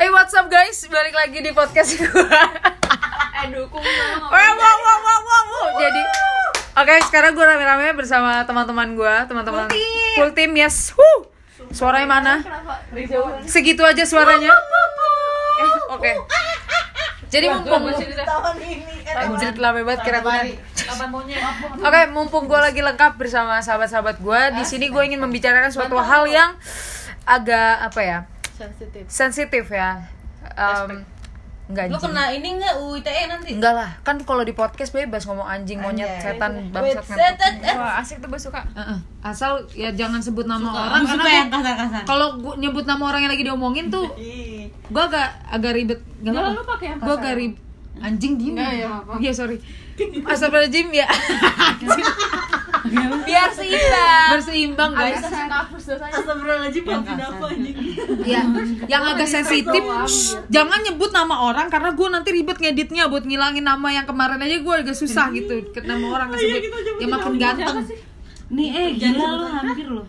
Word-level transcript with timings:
Hey 0.00 0.08
what's 0.08 0.32
up 0.32 0.48
guys, 0.48 0.80
balik 0.88 1.12
lagi 1.12 1.44
di 1.44 1.52
podcast 1.52 1.92
gue 1.92 2.08
Eh 2.08 3.46
dukung 3.52 3.84
dong. 3.84 4.32
Wow, 4.32 4.52
wow, 4.56 4.76
wow, 4.80 5.00
wow, 5.04 5.20
wow. 5.28 5.66
Jadi 5.76 6.00
Oke, 6.72 6.94
sekarang 7.04 7.36
gue 7.36 7.44
rame-rame 7.44 7.92
bersama 7.92 8.40
teman-teman 8.48 8.96
gue 8.96 9.14
Teman-teman 9.28 9.68
Full 10.16 10.32
team, 10.32 10.56
yes. 10.56 10.96
Woo. 10.96 11.28
Suaranya 11.68 12.08
mana? 12.08 12.34
Segitu 13.44 13.84
aja 13.84 14.00
suaranya. 14.08 14.48
Eh, 14.48 15.68
Oke. 15.92 16.16
Jadi 17.28 17.52
mumpung 17.52 17.92
tahun 17.92 18.56
ini 18.56 19.04
Anjir 19.04 19.52
lama 19.60 19.84
banget 19.84 20.00
kira 20.00 20.24
gue 20.24 20.56
Kapan 20.80 21.08
maunya? 21.12 21.44
Oke, 21.76 22.00
mumpung 22.08 22.48
gue 22.48 22.56
lagi 22.56 22.80
lengkap 22.80 23.20
bersama 23.20 23.60
sahabat-sahabat 23.60 24.16
gue, 24.16 24.40
di 24.56 24.64
sini 24.64 24.88
gue 24.88 25.02
ingin 25.04 25.20
membicarakan 25.20 25.68
suatu 25.68 26.00
hal 26.00 26.24
yang 26.24 26.56
agak 27.28 27.84
apa 27.84 28.00
ya 28.00 28.39
Sensitif. 28.60 29.02
sensitif 29.08 29.64
ya. 29.72 30.04
Um, 30.52 31.00
enggak 31.70 31.86
lu 31.86 31.96
kena 31.96 32.28
ini 32.34 32.58
nggak 32.58 32.74
UITE 32.82 33.30
nanti? 33.30 33.50
Enggak 33.56 33.72
lah, 33.72 33.90
kan 34.02 34.18
kalau 34.20 34.42
di 34.42 34.52
podcast 34.52 34.90
bebas 34.90 35.24
ngomong 35.24 35.46
anjing, 35.46 35.78
monyet, 35.80 36.04
Anjay. 36.04 36.34
setan, 36.34 36.52
Wait, 36.68 36.98
bangsat, 36.98 37.06
setan. 37.08 37.52
Wah 37.78 38.02
asik 38.02 38.18
tuh 38.18 38.28
gue 38.28 38.40
suka. 38.42 38.60
Heeh. 38.74 38.98
Asal 39.22 39.64
ya 39.72 39.88
jangan 39.94 40.20
sebut 40.20 40.44
nama 40.44 40.66
orang 40.66 41.06
suka 41.06 41.22
karena 41.24 41.30
yang 41.32 41.48
kasar-kasar 41.48 42.02
kalau 42.04 42.28
gua 42.42 42.54
nyebut 42.58 42.84
nama 42.84 43.02
orang 43.08 43.20
yang 43.24 43.32
lagi 43.32 43.44
diomongin 43.46 43.86
tuh 43.88 44.10
gue 44.94 45.02
agak 45.08 45.28
agak 45.48 45.72
ribet. 45.72 46.00
Gak 46.20 46.34
Jangan 46.34 46.42
apa 46.42 46.58
lu 46.58 46.62
pakai 46.66 46.86
yang 46.90 46.98
gue 47.00 47.14
agak 47.16 47.34
ribet. 47.38 47.60
Anjing 48.00 48.32
diem. 48.40 48.56
Enggak, 48.56 48.72
ya, 48.76 48.86
apa-apa. 48.88 49.12
iya 49.20 49.32
sorry. 49.32 49.56
Astagfirullahaladzim 50.00 50.88
ya 50.90 51.06
biar 53.26 53.48
seimbang. 53.52 54.28
Berseimbang 54.34 54.92
guys. 54.94 55.20
Kasih 55.20 55.46
kapus 55.46 55.82
dosanya. 55.86 56.14
Astagfirullahaladzim 56.16 56.84
apa 56.86 57.46
ya 58.26 58.42
yang 58.86 59.02
agak 59.06 59.28
sensitif 59.28 59.82
shh, 60.06 60.38
jangan 60.48 60.80
nyebut 60.82 61.10
nama 61.10 61.34
orang 61.46 61.66
karena 61.68 61.90
gue 61.92 62.08
nanti 62.10 62.30
ribet 62.32 62.58
ngeditnya 62.58 63.08
buat 63.08 63.24
ngilangin 63.24 63.64
nama 63.64 63.88
yang 63.90 64.06
kemarin 64.08 64.40
aja 64.40 64.60
gue 64.60 64.74
agak 64.74 64.96
susah 64.96 65.30
gitu 65.32 65.60
nama 65.84 66.06
orang 66.10 66.28
kesebut 66.32 66.62
ya 67.00 67.06
makin 67.06 67.34
ganteng. 67.36 67.76
Nih 68.50 68.68
eh 68.74 68.88
gila 68.98 69.28
lu 69.38 69.46
hampir 69.46 69.86
lu. 69.86 70.02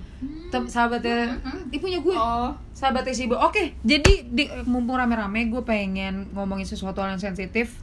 Tem- 0.52 0.68
sahabatnya. 0.68 1.40
Ibunya 1.72 2.04
gue 2.04 2.12
Oh. 2.12 2.52
sahabatnya 2.76 3.14
si 3.16 3.24
Ibu. 3.24 3.38
Oke, 3.40 3.78
jadi 3.86 4.26
di, 4.28 4.44
mumpung 4.68 4.98
rame-rame 4.98 5.48
gue 5.48 5.64
pengen 5.64 6.28
ngomongin 6.34 6.68
sesuatu 6.68 7.00
hal 7.00 7.16
yang 7.16 7.24
sensitif 7.24 7.80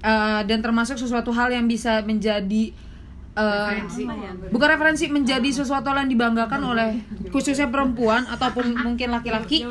eh, 0.00 0.40
dan 0.42 0.58
termasuk 0.58 0.98
sesuatu 0.98 1.30
hal 1.30 1.52
yang 1.52 1.68
bisa 1.68 2.02
menjadi 2.02 2.72
eh, 3.38 3.78
bukan 4.50 4.68
referensi 4.74 5.06
menjadi 5.06 5.46
sesuatu 5.54 5.94
yang 5.94 6.10
dibanggakan 6.10 6.58
oleh 6.66 6.90
khususnya 7.30 7.70
perempuan 7.70 8.26
ataupun 8.26 8.74
mungkin 8.74 9.14
laki-laki 9.14 9.62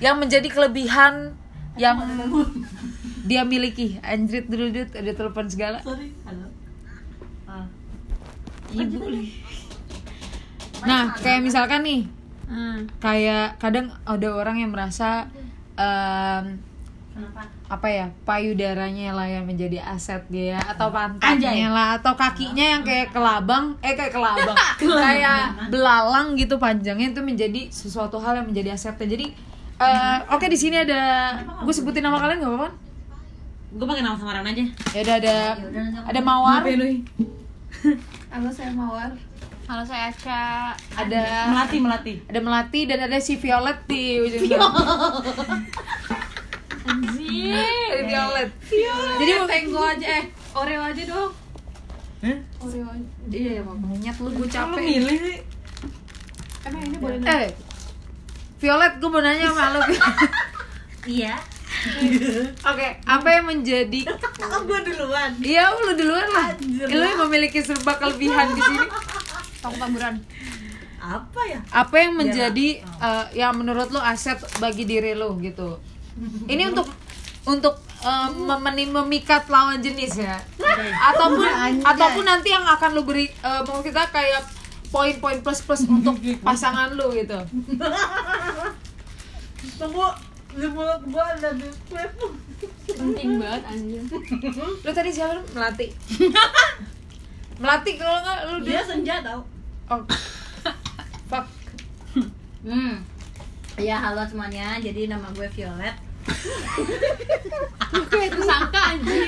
yang 0.00 0.16
menjadi 0.16 0.48
kelebihan 0.48 1.36
yang 1.76 2.00
dia 3.28 3.44
miliki. 3.44 4.00
Anjrit 4.00 4.48
dulu 4.48 4.72
Dut, 4.72 4.90
ada 4.96 5.12
telepon 5.12 5.46
segala. 5.46 5.78
sorry 5.84 6.10
halo 6.24 6.48
ah. 7.46 7.66
Ibu. 8.72 8.98
Nah, 10.80 11.12
kayak 11.20 11.44
misalkan 11.44 11.84
nih, 11.84 12.02
Hmm. 12.50 12.90
kayak 12.98 13.62
kadang 13.62 13.94
ada 14.02 14.28
orang 14.34 14.58
yang 14.58 14.74
merasa 14.74 15.30
kenapa 17.14 17.46
apa 17.70 17.86
ya 17.86 18.10
payudaranya 18.26 19.14
lah 19.14 19.30
yang 19.30 19.46
menjadi 19.46 19.78
aset 19.94 20.26
dia 20.26 20.58
atau 20.58 20.90
pantatnya 20.90 21.70
lah 21.70 22.02
atau 22.02 22.18
kakinya 22.18 22.66
yang 22.66 22.82
kayak 22.82 23.14
kelabang 23.14 23.78
eh 23.78 23.94
kayak 23.94 24.10
kelabang 24.10 24.58
kayak 25.06 25.70
belalang 25.70 26.34
gitu 26.34 26.58
panjangnya 26.58 27.14
itu 27.14 27.22
menjadi 27.22 27.70
sesuatu 27.70 28.18
hal 28.18 28.42
yang 28.42 28.50
menjadi 28.50 28.74
asetnya. 28.74 29.06
Jadi 29.14 29.26
eh, 29.78 30.18
oke 30.34 30.50
di 30.50 30.58
sini 30.58 30.82
ada 30.82 31.30
gue 31.62 31.70
sebutin 31.70 32.02
nama 32.02 32.18
kalian 32.18 32.42
nggak 32.42 32.50
apa-apa 32.50 32.70
gue 33.70 33.86
pakai 33.86 34.02
nama 34.02 34.18
samaran 34.18 34.42
aja. 34.50 34.64
Ya 34.90 35.00
udah 35.06 35.16
ada 35.22 35.36
ada 36.10 36.20
mawar. 36.26 36.66
Halo 38.34 38.50
saya 38.50 38.74
Mawar. 38.74 39.14
Halo 39.70 39.86
saya 39.86 40.10
Aca. 40.10 40.74
ada 40.98 41.54
melati 41.54 41.78
melati. 41.78 42.14
Ada 42.26 42.40
melati 42.42 42.80
dan 42.90 42.98
ada 43.06 43.22
si 43.22 43.38
violet 43.38 43.78
di 43.86 44.18
ujung 44.18 44.58
Anjir. 46.90 47.54
Ada 47.90 48.02
violet 48.02 48.50
Jadi 49.20 49.32
tenggo 49.46 49.80
aja 49.80 50.06
eh 50.18 50.24
Oreo 50.50 50.82
aja 50.82 51.02
dong. 51.06 51.30
Hah? 52.20 52.38
Oreo 52.58 52.86
aja. 52.86 53.06
Iya 53.30 53.50
ya 53.58 53.62
mama. 53.62 53.86
monyet 53.86 54.16
lu 54.18 54.28
gue 54.28 54.42
Lu 54.42 54.46
capek 54.46 54.82
milih 54.82 55.18
sih 55.18 55.38
Emang 56.60 56.82
ini 56.82 56.96
boleh 56.98 57.16
Eh, 57.22 57.48
Violet, 58.60 58.92
gue 58.98 59.08
mau 59.08 59.22
nanya 59.24 59.48
sama 59.48 59.72
lo. 59.72 59.80
iya 61.16 61.32
Oke, 62.60 62.88
apa 63.00 63.28
yang 63.30 63.48
menjadi? 63.48 64.04
oh 64.52 64.60
gue 64.68 64.78
duluan 64.84 65.30
Iya, 65.40 65.72
lu 65.72 65.96
duluan 65.96 66.28
lah. 66.28 66.52
Lu 66.60 67.00
yang 67.00 67.20
memiliki 67.24 67.64
serba 67.64 67.96
kelebihan 67.96 68.52
di 68.52 68.60
sini. 68.60 68.84
Tong 69.60 69.76
tamburan. 69.76 70.20
apa 71.00 71.40
ya 71.48 71.60
Apa 71.72 71.96
yang 71.96 72.12
menjadi 72.12 72.84
eh, 72.84 73.26
yang 73.32 73.56
menurut 73.56 73.88
lu 73.88 73.96
aset 73.96 74.36
bagi 74.60 74.84
diri 74.84 75.16
lu 75.16 75.40
gitu? 75.40 75.80
Ini 76.46 76.62
untuk 76.68 76.86
untuk 77.42 77.74
eh, 78.00 78.28
memeni- 78.30 78.88
memikat 78.88 79.46
lawan 79.46 79.78
jenis 79.78 80.18
ya. 80.18 80.36
Ataupun 81.06 81.46
ataupun 81.80 82.24
nanti 82.24 82.48
yang 82.48 82.64
akan 82.64 82.90
lu 82.92 83.02
beri 83.02 83.28
mau 83.64 83.80
kita 83.80 84.08
kayak 84.08 84.42
poin-poin 84.88 85.38
plus-plus 85.38 85.86
untuk 85.86 86.18
pasangan 86.46 86.90
lu 86.90 87.12
gitu. 87.12 87.38
tunggu 89.76 90.06
di 90.50 90.66
mulut 90.66 91.02
gue 91.04 91.24
ada 91.30 91.54
display 91.54 92.06
Penting 92.90 93.38
banget 93.38 93.62
anjir. 93.64 94.02
Lu 94.82 94.90
tadi 94.90 95.10
siapa 95.10 95.38
lu? 95.38 95.42
Melati. 95.54 95.86
Melati 97.62 97.92
kalau 97.94 98.18
nggak 98.18 98.38
lu 98.46 98.56
dia 98.60 98.72
dia 98.74 98.82
senja 98.82 99.16
tau 99.20 99.40
Oh. 99.86 100.02
Fuck. 101.26 101.46
Hmm. 102.60 103.00
Ya 103.80 103.96
halo 103.96 104.20
semuanya, 104.28 104.76
jadi 104.76 105.08
nama 105.08 105.32
gue 105.32 105.48
Violet. 105.56 105.96
Kayak 108.12 108.30
tersangka 108.36 108.80
anjir. 108.92 109.24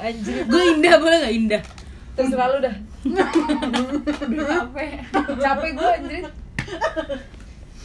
Anjir. 0.00 0.42
Gue 0.48 0.62
indah 0.72 0.96
boleh 0.96 1.18
gak 1.28 1.34
indah? 1.36 1.62
Terserah 2.16 2.56
lu 2.56 2.58
dah. 2.64 2.72
Capek. 4.32 4.90
Capek 5.36 5.70
gue 5.76 5.90
anjir. 6.00 6.24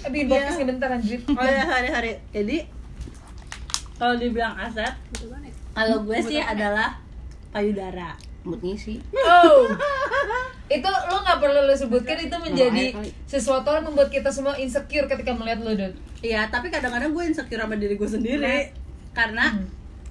Bikin 0.08 0.26
podcast 0.32 0.56
sebentar 0.56 0.88
anjir. 0.88 1.20
Oh 1.28 1.44
ya 1.44 1.68
hari-hari. 1.68 2.24
Jadi 2.32 2.72
kalau 4.00 4.16
dibilang 4.16 4.56
aset, 4.56 4.96
kalau 5.76 6.08
gue 6.08 6.20
sih 6.24 6.40
adalah 6.40 7.04
payudara. 7.52 8.16
Moodnya 8.48 8.80
sih. 8.80 9.04
Oh. 9.12 9.68
Itu 10.72 10.88
lo 10.88 11.18
nggak 11.20 11.38
perlu 11.44 11.60
lo 11.68 11.76
sebutkan 11.76 12.16
itu 12.16 12.36
menjadi 12.40 12.96
sesuatu 13.28 13.68
yang 13.76 13.84
membuat 13.92 14.08
kita 14.08 14.32
semua 14.32 14.56
insecure 14.56 15.06
ketika 15.12 15.36
melihat 15.36 15.60
lo, 15.60 15.76
Dut. 15.76 15.94
Iya, 16.24 16.48
tapi 16.48 16.72
kadang-kadang 16.72 17.12
gue 17.12 17.24
insecure 17.28 17.60
sama 17.60 17.76
diri 17.76 18.00
gue 18.00 18.10
sendiri. 18.10 18.72
Karena 19.12 19.52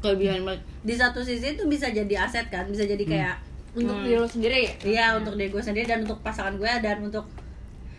kelebihan 0.01 0.45
banget 0.45 0.65
di 0.81 0.95
satu 0.97 1.21
sisi 1.21 1.57
itu 1.57 1.63
bisa 1.69 1.93
jadi 1.93 2.25
aset 2.25 2.49
kan, 2.49 2.65
bisa 2.69 2.89
jadi 2.89 3.05
kayak 3.05 3.37
Untuk 3.71 4.03
diri 4.03 4.19
lo 4.19 4.27
sendiri 4.27 4.67
ya? 4.67 4.73
Iya 4.83 5.07
untuk 5.23 5.39
diri 5.39 5.47
gue 5.47 5.63
sendiri 5.63 5.87
dan 5.87 6.03
untuk 6.03 6.19
pasangan 6.27 6.59
gue 6.59 6.67
dan 6.83 6.99
untuk 7.07 7.23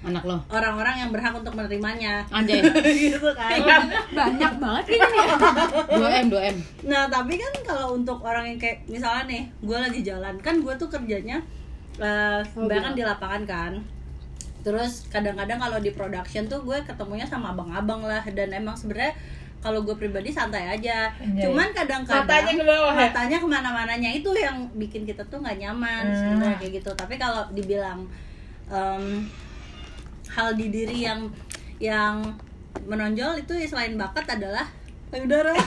anak 0.02 0.26
lo 0.26 0.42
orang-orang 0.50 1.06
yang 1.06 1.10
berhak 1.14 1.32
untuk 1.32 1.54
menerimanya. 1.56 2.26
anjay 2.34 2.60
gitu 3.08 3.32
kan. 3.32 3.56
Banyak 4.12 4.54
banget 4.60 4.84
kayaknya 4.92 5.10
nih. 5.16 5.28
2 5.96 6.26
m 6.26 6.28
2 6.28 6.52
m 6.52 6.58
Nah 6.92 7.08
tapi 7.08 7.40
kan 7.40 7.54
kalau 7.64 7.96
untuk 7.96 8.20
orang 8.20 8.52
yang 8.52 8.60
kayak 8.60 8.84
misalnya 8.92 9.24
nih, 9.32 9.44
gue 9.64 9.78
lagi 9.78 10.00
jalan 10.04 10.36
kan 10.44 10.60
gue 10.60 10.74
tuh 10.76 10.90
kerjanya 10.92 11.40
uh, 11.98 12.40
kebanyakan 12.46 12.94
di 12.94 13.04
lapangan 13.04 13.44
kan. 13.44 13.74
Terus 14.62 15.10
kadang-kadang 15.10 15.58
kalau 15.58 15.82
di 15.82 15.90
production 15.90 16.46
tuh 16.46 16.62
gue 16.62 16.78
ketemunya 16.86 17.26
sama 17.26 17.50
abang-abang 17.52 18.06
lah 18.06 18.22
dan 18.30 18.54
emang 18.54 18.78
sebenarnya 18.78 19.18
kalau 19.62 19.82
gue 19.82 19.94
pribadi 19.94 20.30
santai 20.30 20.70
aja. 20.70 21.10
Anjay. 21.18 21.46
Cuman 21.50 21.70
kadang-kadang 21.74 22.26
Matanya 22.30 22.54
ke 22.54 22.66
bawah 22.66 22.94
ya? 22.94 23.10
matanya 23.10 23.38
ke 23.38 23.48
mana-mananya 23.50 24.10
itu 24.14 24.30
yang 24.34 24.70
bikin 24.74 25.06
kita 25.06 25.22
tuh 25.30 25.42
nggak 25.42 25.58
nyaman 25.58 26.06
Hmm. 26.10 26.18
sebenarnya 26.18 26.58
kayak 26.62 26.74
gitu. 26.82 26.92
Tapi 26.94 27.18
kalau 27.18 27.46
dibilang 27.54 28.06
em, 28.70 29.26
hal 30.30 30.54
di 30.54 30.70
diri 30.70 31.06
yang 31.06 31.30
yang 31.82 32.22
menonjol 32.86 33.36
itu 33.38 33.54
ya 33.54 33.66
selain 33.66 33.98
bakat 33.98 34.26
adalah 34.38 34.66
payudara. 35.10 35.54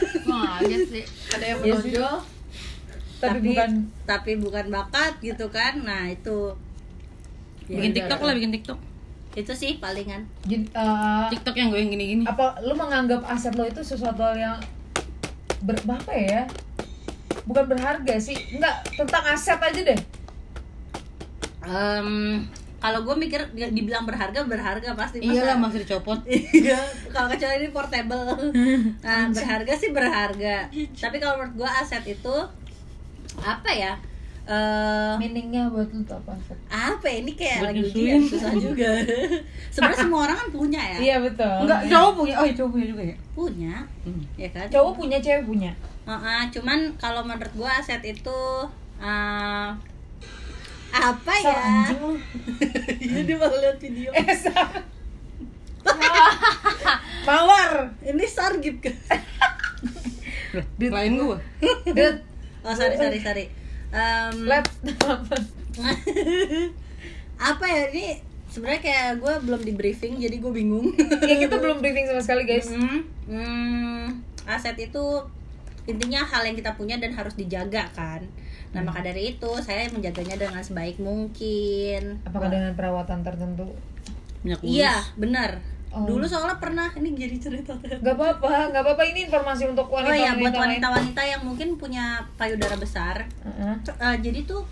Sih. 0.88 1.04
Ada 1.36 1.44
yang 1.44 1.58
Iya 1.62 1.74
menonjol. 1.76 2.16
Tapi, 3.20 3.38
bukan 3.52 3.70
tapi 4.08 4.32
bukan 4.40 4.66
bakat 4.72 5.12
gitu 5.20 5.46
kan. 5.52 5.84
Nah 5.84 6.08
itu. 6.08 6.56
Ya 7.68 7.76
bikin 7.78 7.92
tiktok 7.92 8.20
lah 8.24 8.32
bikin 8.34 8.52
tiktok. 8.54 8.78
Itu 9.36 9.52
sih 9.54 9.78
palingan. 9.78 10.26
Eh, 10.48 11.24
tiktok 11.30 11.54
yang 11.54 11.70
gue 11.70 11.78
yang 11.78 11.92
gini 11.94 12.04
gini 12.16 12.22
apa 12.26 12.58
lu 12.66 12.74
menganggap 12.74 13.22
aset 13.30 13.54
lo 13.54 13.62
itu 13.62 13.78
sesuatu 13.84 14.24
yang 14.34 14.58
ber 15.62 15.76
apa 15.86 16.12
ya? 16.16 16.42
Bukan 17.46 17.64
berharga 17.70 18.16
sih. 18.18 18.36
Enggak 18.56 18.88
tentang 18.96 19.24
aset 19.30 19.60
aja 19.60 19.80
deh. 19.84 20.00
Em, 21.60 22.48
kalau 22.80 23.00
gue 23.02 23.12
mikir 23.14 23.36
dia- 23.50 23.68
dibilang 23.68 24.02
berharga 24.02 24.40
berharga 24.42 24.90
pasti 24.94 25.20
Masa- 25.20 25.36
Iyalah 25.38 25.56
masih 25.58 25.78
dicopot. 25.80 26.20
Iya, 26.56 26.80
kalau 27.06 27.28
kecuali 27.28 27.54
ini 27.58 27.68
portable. 27.68 28.24
Nah, 29.04 29.28
berharga 29.28 29.72
sih 29.72 29.90
berharga. 29.90 30.64
Tapi 30.90 31.16
kalau 31.16 31.38
menurut 31.38 31.54
gua 31.58 31.70
aset 31.76 32.00
itu 32.04 32.36
apa 33.36 33.70
ya? 33.70 33.92
Eh 34.42 35.12
meaningnya 35.16 35.68
buat 35.68 35.86
lu 35.88 36.02
tuh 36.02 36.16
apa 36.16 36.34
apa 36.68 37.06
ya? 37.06 37.16
ini 37.18 37.32
kayak 37.32 37.58
Buat 37.60 37.68
lagi 37.70 37.80
ujian 37.86 38.20
susah 38.20 38.52
juga. 38.52 38.90
Sebenarnya 39.70 40.00
semua 40.00 40.20
orang 40.24 40.36
kan 40.38 40.48
punya 40.50 40.80
ya. 40.80 40.98
iya 40.98 41.16
betul 41.18 41.56
Enggak, 41.60 41.80
cowok 41.86 42.12
punya. 42.16 42.34
Oh, 42.34 42.44
iya, 42.44 42.54
cowok 42.54 42.70
punya 42.72 42.86
juga 42.88 43.02
ya. 43.04 43.16
Punya, 43.30 43.74
Hmm. 44.00 44.22
ya 44.34 44.48
kan? 44.48 44.66
cowok 44.66 44.92
punya 44.96 45.18
cewek 45.18 45.44
punya 45.44 45.70
Heeh, 46.02 46.42
cuman 46.50 46.78
kalau 46.96 47.22
menurut 47.22 47.52
gua 47.54 47.70
aset 47.74 48.00
itu 48.02 48.40
eh, 48.98 49.68
apa 50.90 51.32
Sal, 51.38 51.50
ya? 51.50 51.60
anjing 51.62 51.98
lu. 52.02 52.12
Iya 53.10 53.20
dia 53.24 53.36
malah 53.38 53.58
lihat 53.62 53.76
video. 53.80 54.10
eh 54.12 54.26
mawar 57.24 57.72
Ini 58.10 58.24
sargip 58.28 58.76
kan? 58.84 58.96
Lain 60.94 61.12
gua. 61.16 61.38
Oh 62.66 62.74
sorry 62.74 62.96
sorry 62.98 63.18
sorry. 63.22 63.44
Em, 63.90 64.34
lab 64.46 64.66
apa 67.40 67.64
ya? 67.64 67.82
Ini 67.94 68.06
sebenarnya 68.50 68.82
kayak 68.82 69.08
gue 69.22 69.34
belum 69.46 69.60
di 69.62 69.72
briefing 69.72 70.18
jadi 70.20 70.36
gue 70.36 70.52
bingung. 70.52 70.92
Ya 71.24 71.38
kita 71.38 71.56
belum 71.56 71.80
briefing 71.80 72.10
sama 72.10 72.20
sekali 72.20 72.42
guys. 72.44 72.68
Hmm, 72.68 73.06
hmm, 73.30 74.02
aset 74.44 74.76
itu 74.76 75.04
intinya 75.88 76.22
hal 76.26 76.44
yang 76.44 76.56
kita 76.58 76.76
punya 76.76 77.00
dan 77.00 77.16
harus 77.16 77.34
dijaga 77.34 77.88
kan 77.96 78.22
nah 78.70 78.86
maka 78.86 79.02
dari 79.02 79.34
itu 79.34 79.50
saya 79.58 79.90
menjaganya 79.90 80.38
dengan 80.38 80.62
sebaik 80.62 81.02
mungkin. 81.02 82.22
Apakah 82.22 82.48
dengan 82.48 82.72
perawatan 82.78 83.26
tertentu? 83.26 83.66
Minyak 84.46 84.60
iya 84.62 84.94
benar. 85.18 85.58
Oh. 85.90 86.06
dulu 86.06 86.22
soalnya 86.22 86.54
pernah 86.62 86.86
ini 86.94 87.18
jadi 87.18 87.34
cerita. 87.42 87.74
Gak 87.82 88.14
apa-apa, 88.14 88.70
gak 88.70 88.78
apa-apa 88.86 89.02
ini 89.10 89.26
informasi 89.26 89.66
untuk 89.66 89.90
oh 89.90 89.98
wanita 89.98 90.14
ya 90.14 90.38
buat 90.38 90.54
lain. 90.54 90.62
wanita-wanita 90.78 91.22
yang 91.26 91.42
mungkin 91.42 91.74
punya 91.74 92.22
payudara 92.38 92.78
besar. 92.78 93.26
Heeh. 93.42 93.74
T- 93.82 93.98
eh, 93.98 94.16
jadi 94.22 94.46
tuh 94.46 94.62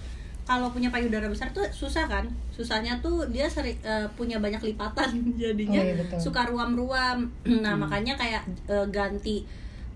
kalau 0.47 0.71
punya 0.71 0.95
payudara 0.95 1.27
besar 1.27 1.51
tuh 1.51 1.67
susah 1.75 2.07
kan? 2.07 2.31
Susahnya 2.55 3.03
tuh 3.03 3.27
dia 3.35 3.51
seri, 3.51 3.75
eh, 3.83 4.07
punya 4.15 4.39
banyak 4.39 4.63
lipatan 4.63 5.11
jadinya. 5.43 5.83
Oh, 5.83 5.87
iya, 5.91 5.95
betul. 5.99 6.19
suka 6.23 6.47
ruam-ruam. 6.47 7.27
Nah 7.67 7.75
makanya 7.75 8.15
kayak 8.15 8.47
eh, 8.71 8.87
ganti 8.95 9.43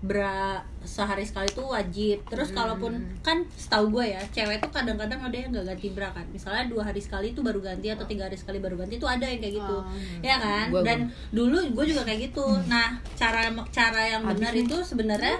bra 0.03 0.59
sehari 0.83 1.23
sekali 1.23 1.47
tuh 1.55 1.71
wajib. 1.71 2.27
Terus 2.27 2.51
kalaupun 2.51 2.91
kan 3.23 3.47
setahu 3.55 3.87
gue 3.95 4.11
ya 4.11 4.21
cewek 4.35 4.59
tuh 4.59 4.67
kadang-kadang 4.67 5.23
ada 5.23 5.31
yang 5.31 5.49
nggak 5.55 5.65
ganti 5.71 5.87
bra 5.95 6.11
kan. 6.11 6.27
Misalnya 6.35 6.67
dua 6.67 6.91
hari 6.91 6.99
sekali 6.99 7.31
tuh 7.31 7.39
baru 7.39 7.63
ganti 7.63 7.87
atau 7.87 8.03
tiga 8.03 8.27
hari 8.27 8.35
sekali 8.35 8.59
baru 8.59 8.75
ganti 8.75 8.99
tuh 8.99 9.07
ada 9.07 9.23
yang 9.23 9.39
kayak 9.39 9.63
gitu. 9.63 9.77
Ya 10.19 10.35
kan? 10.43 10.67
Gua- 10.75 10.83
dan 10.83 11.07
dulu 11.31 11.63
gue 11.71 11.85
juga 11.87 12.03
kayak 12.03 12.19
gitu. 12.29 12.43
Nah 12.67 12.99
cara 13.15 13.47
cara 13.71 14.01
yang 14.03 14.27
benar 14.27 14.51
itu 14.51 14.75
sebenarnya 14.83 15.39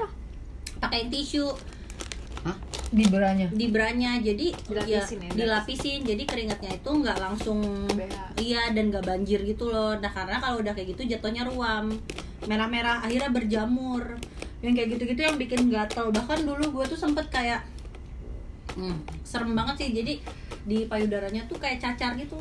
pakai 0.80 1.12
tisu. 1.12 1.52
Hah? 2.48 2.56
Di 2.94 3.04
beranya. 3.12 3.48
di 3.52 3.68
branya. 3.68 4.16
Jadi 4.24 4.56
Dilapisin 4.56 5.20
ya, 5.20 5.28
ya, 5.28 5.32
dilapisin. 5.36 6.00
Jadi 6.08 6.24
keringatnya 6.24 6.72
itu 6.80 6.88
nggak 6.88 7.18
langsung 7.20 7.60
BH. 7.92 8.40
iya 8.40 8.72
dan 8.72 8.96
nggak 8.96 9.04
banjir 9.04 9.44
gitu 9.44 9.68
loh. 9.68 10.00
Nah 10.00 10.12
karena 10.12 10.40
kalau 10.40 10.64
udah 10.64 10.72
kayak 10.72 10.96
gitu 10.96 11.20
jatuhnya 11.20 11.44
ruam. 11.44 12.00
Merah-merah 12.44 13.00
akhirnya 13.04 13.32
berjamur 13.32 14.20
yang 14.64 14.74
kayak 14.74 14.90
gitu-gitu 14.90 15.22
yang 15.22 15.36
bikin 15.36 15.68
gatel. 15.68 16.08
Bahkan 16.10 16.40
dulu 16.42 16.64
gue 16.74 16.86
tuh 16.88 16.98
sempet 16.98 17.28
kayak 17.28 17.60
hmm, 18.74 18.96
serem 19.22 19.54
banget 19.54 19.76
sih. 19.78 19.90
Jadi 19.94 20.14
di 20.64 20.88
payudaranya 20.88 21.44
tuh 21.46 21.60
kayak 21.60 21.78
cacar 21.78 22.16
gitu. 22.16 22.40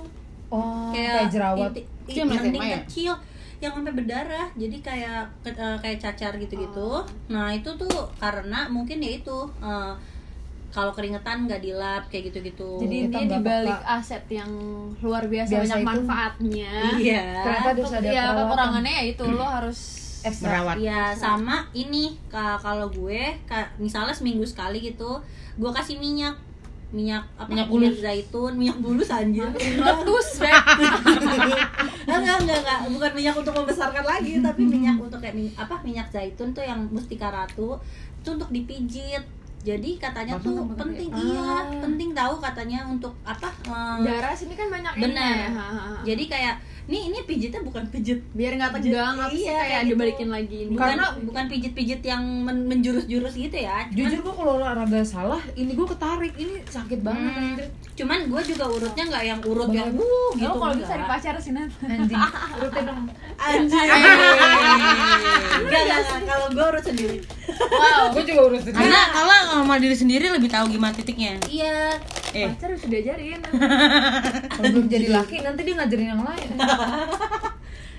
Oh, 0.48 0.92
kayak, 0.92 1.26
jerawat. 1.28 1.72
inti- 1.72 1.86
Itu 2.06 2.18
yang 2.18 2.28
inti 2.30 2.48
SMA 2.52 2.64
ya? 2.64 2.76
kecil 2.78 3.12
yang 3.58 3.72
sampai 3.72 3.92
berdarah. 3.92 4.46
Jadi 4.54 4.76
kayak 4.78 5.22
ke- 5.42 5.52
eh, 5.52 5.76
kayak 5.78 5.98
cacar 5.98 6.32
gitu-gitu. 6.36 6.90
Nah 7.26 7.50
itu 7.50 7.70
tuh 7.72 7.90
karena 8.16 8.68
mungkin 8.68 8.98
ya 8.98 9.12
itu 9.12 9.38
eh, 9.60 9.94
kalau 10.68 10.88
keringetan 10.90 11.44
nggak 11.44 11.60
dilap 11.60 12.06
kayak 12.06 12.30
gitu-gitu. 12.30 12.80
Jadi 12.80 12.96
nggak 13.06 13.24
dibalik 13.30 13.80
aset 13.82 14.24
yang 14.26 14.48
luar 15.00 15.26
biasa, 15.26 15.50
Biasa 15.52 15.60
banyak 15.64 15.76
itu- 15.76 15.88
manfaatnya. 15.90 16.72
iya. 16.96 17.24
Ternyata 17.42 17.68
ada 17.92 18.08
ya 18.08 18.24
kekurangannya 18.32 18.92
ya 18.92 19.04
itu 19.10 19.24
lo 19.26 19.44
harus 19.44 19.78
Ekstra. 20.22 20.48
Merawat. 20.48 20.76
ya 20.78 21.10
sama 21.12 21.66
ini 21.72 22.14
ka- 22.26 22.56
kalau 22.56 22.86
gue 22.88 23.34
misalnya 23.76 24.10
seminggu 24.10 24.42
sekali 24.42 24.78
gitu 24.80 25.18
gue 25.54 25.70
kasih 25.70 25.98
minyak. 25.98 26.34
Minyak 26.92 27.24
apa? 27.34 27.48
Minyak 27.48 27.68
bulus. 27.72 27.96
zaitun 27.98 28.52
minyak 28.52 28.76
bulus 28.76 29.08
anjir. 29.08 29.48
Meletus 29.48 30.28
enggak 32.12 32.36
enggak 32.38 32.58
enggak 32.60 32.78
bukan 32.86 33.12
minyak 33.12 33.34
untuk 33.34 33.54
membesarkan 33.54 34.04
lagi 34.04 34.38
tapi 34.38 34.62
minyak 34.62 34.96
untuk 34.96 35.16
kayak 35.16 35.32
minyak, 35.32 35.56
apa 35.56 35.80
minyak 35.80 36.06
zaitun 36.08 36.52
tuh 36.52 36.60
yang 36.60 36.84
mustika 36.88 37.28
ratu 37.28 37.80
itu 38.20 38.28
untuk 38.30 38.50
dipijit 38.50 39.24
jadi 39.62 39.90
katanya 39.96 40.34
Langsung 40.36 40.58
tuh 40.58 40.74
penting 40.74 41.08
kayak- 41.08 41.22
iya 41.24 41.42
Ah. 41.54 41.62
penting 41.78 42.10
tahu 42.12 42.34
katanya 42.38 42.78
untuk 42.84 43.14
apa 43.22 43.48
eh, 43.62 43.96
darah 44.02 44.32
sini 44.32 44.52
kan 44.52 44.66
banyak 44.68 44.94
benar 44.96 45.34
ya. 45.36 45.48
Ha, 45.48 45.62
ha, 45.62 45.82
ha. 45.88 46.00
jadi 46.02 46.24
kayak 46.26 46.54
nih 46.82 47.02
ini 47.06 47.18
pijitnya 47.22 47.62
bukan 47.62 47.86
pijit 47.86 48.26
biar 48.32 48.58
nggak 48.58 48.74
tegang 48.76 49.14
apa 49.14 49.30
sih 49.30 49.46
Iya, 49.46 49.54
kayak 49.56 49.80
gitu. 49.80 49.90
dibalikin 49.92 50.28
lagi 50.28 50.56
ini 50.60 50.70
bukan 50.72 50.82
Karena- 50.90 51.14
bukan 51.22 51.44
pijit-pijit 51.46 52.00
yang 52.02 52.22
men- 52.42 52.66
menjurus-jurus 52.66 53.34
gitu 53.36 53.54
ya 53.56 53.86
cuman 53.86 53.94
Jujur 53.94 54.18
gua 54.20 54.34
kalau 54.34 54.52
olahraga 54.58 55.00
salah, 55.04 55.38
ini 55.54 55.70
gua 55.72 55.86
ketarik. 55.88 56.34
Ini 56.34 56.66
sakit 56.66 56.98
banget 57.00 57.22
Hmm, 57.30 57.42
anjir. 57.54 57.66
cuman 57.94 58.18
gue 58.26 58.42
juga 58.48 58.64
urutnya 58.66 59.04
nggak 59.06 59.24
yang 59.24 59.40
urut 59.44 59.68
Banget. 59.68 59.78
yang 59.78 59.90
wuh 59.94 60.30
gitu 60.32 60.42
gitu 60.42 60.58
kalau 60.58 60.74
bisa 60.74 60.82
enggak. 60.82 60.90
cari 60.90 61.04
pacar 61.06 61.34
sih 61.38 61.52
Nat 61.52 61.70
Anjing. 61.78 62.22
Urutin 62.56 62.82
dong. 62.82 63.00
anjir 63.38 63.78
enggak 65.54 65.80
enggak 65.80 65.98
enggak. 66.00 66.20
kalau 66.24 66.46
gue 66.50 66.66
urut 66.82 66.90
sendiri. 66.90 67.18
Wow. 67.70 68.02
Gua 68.10 68.22
juga 68.26 68.40
urut 68.50 68.60
sendiri. 68.66 68.82
Karena 68.82 69.00
kalau 69.14 69.36
sama 69.62 69.74
diri 69.78 69.96
sendiri 69.96 70.26
lebih 70.34 70.50
tahu 70.50 70.64
gimana 70.74 70.92
titiknya. 70.92 71.38
iya. 71.46 71.94
Eh, 72.32 72.48
pacar 72.48 72.72
harus 72.74 72.88
diajarin. 72.88 73.40
Kalau 74.56 74.68
belum 74.72 74.88
jadi 74.88 75.12
laki 75.12 75.44
nanti 75.44 75.60
dia 75.68 75.74
ngajarin 75.76 76.08
yang 76.16 76.24
lain. 76.24 76.48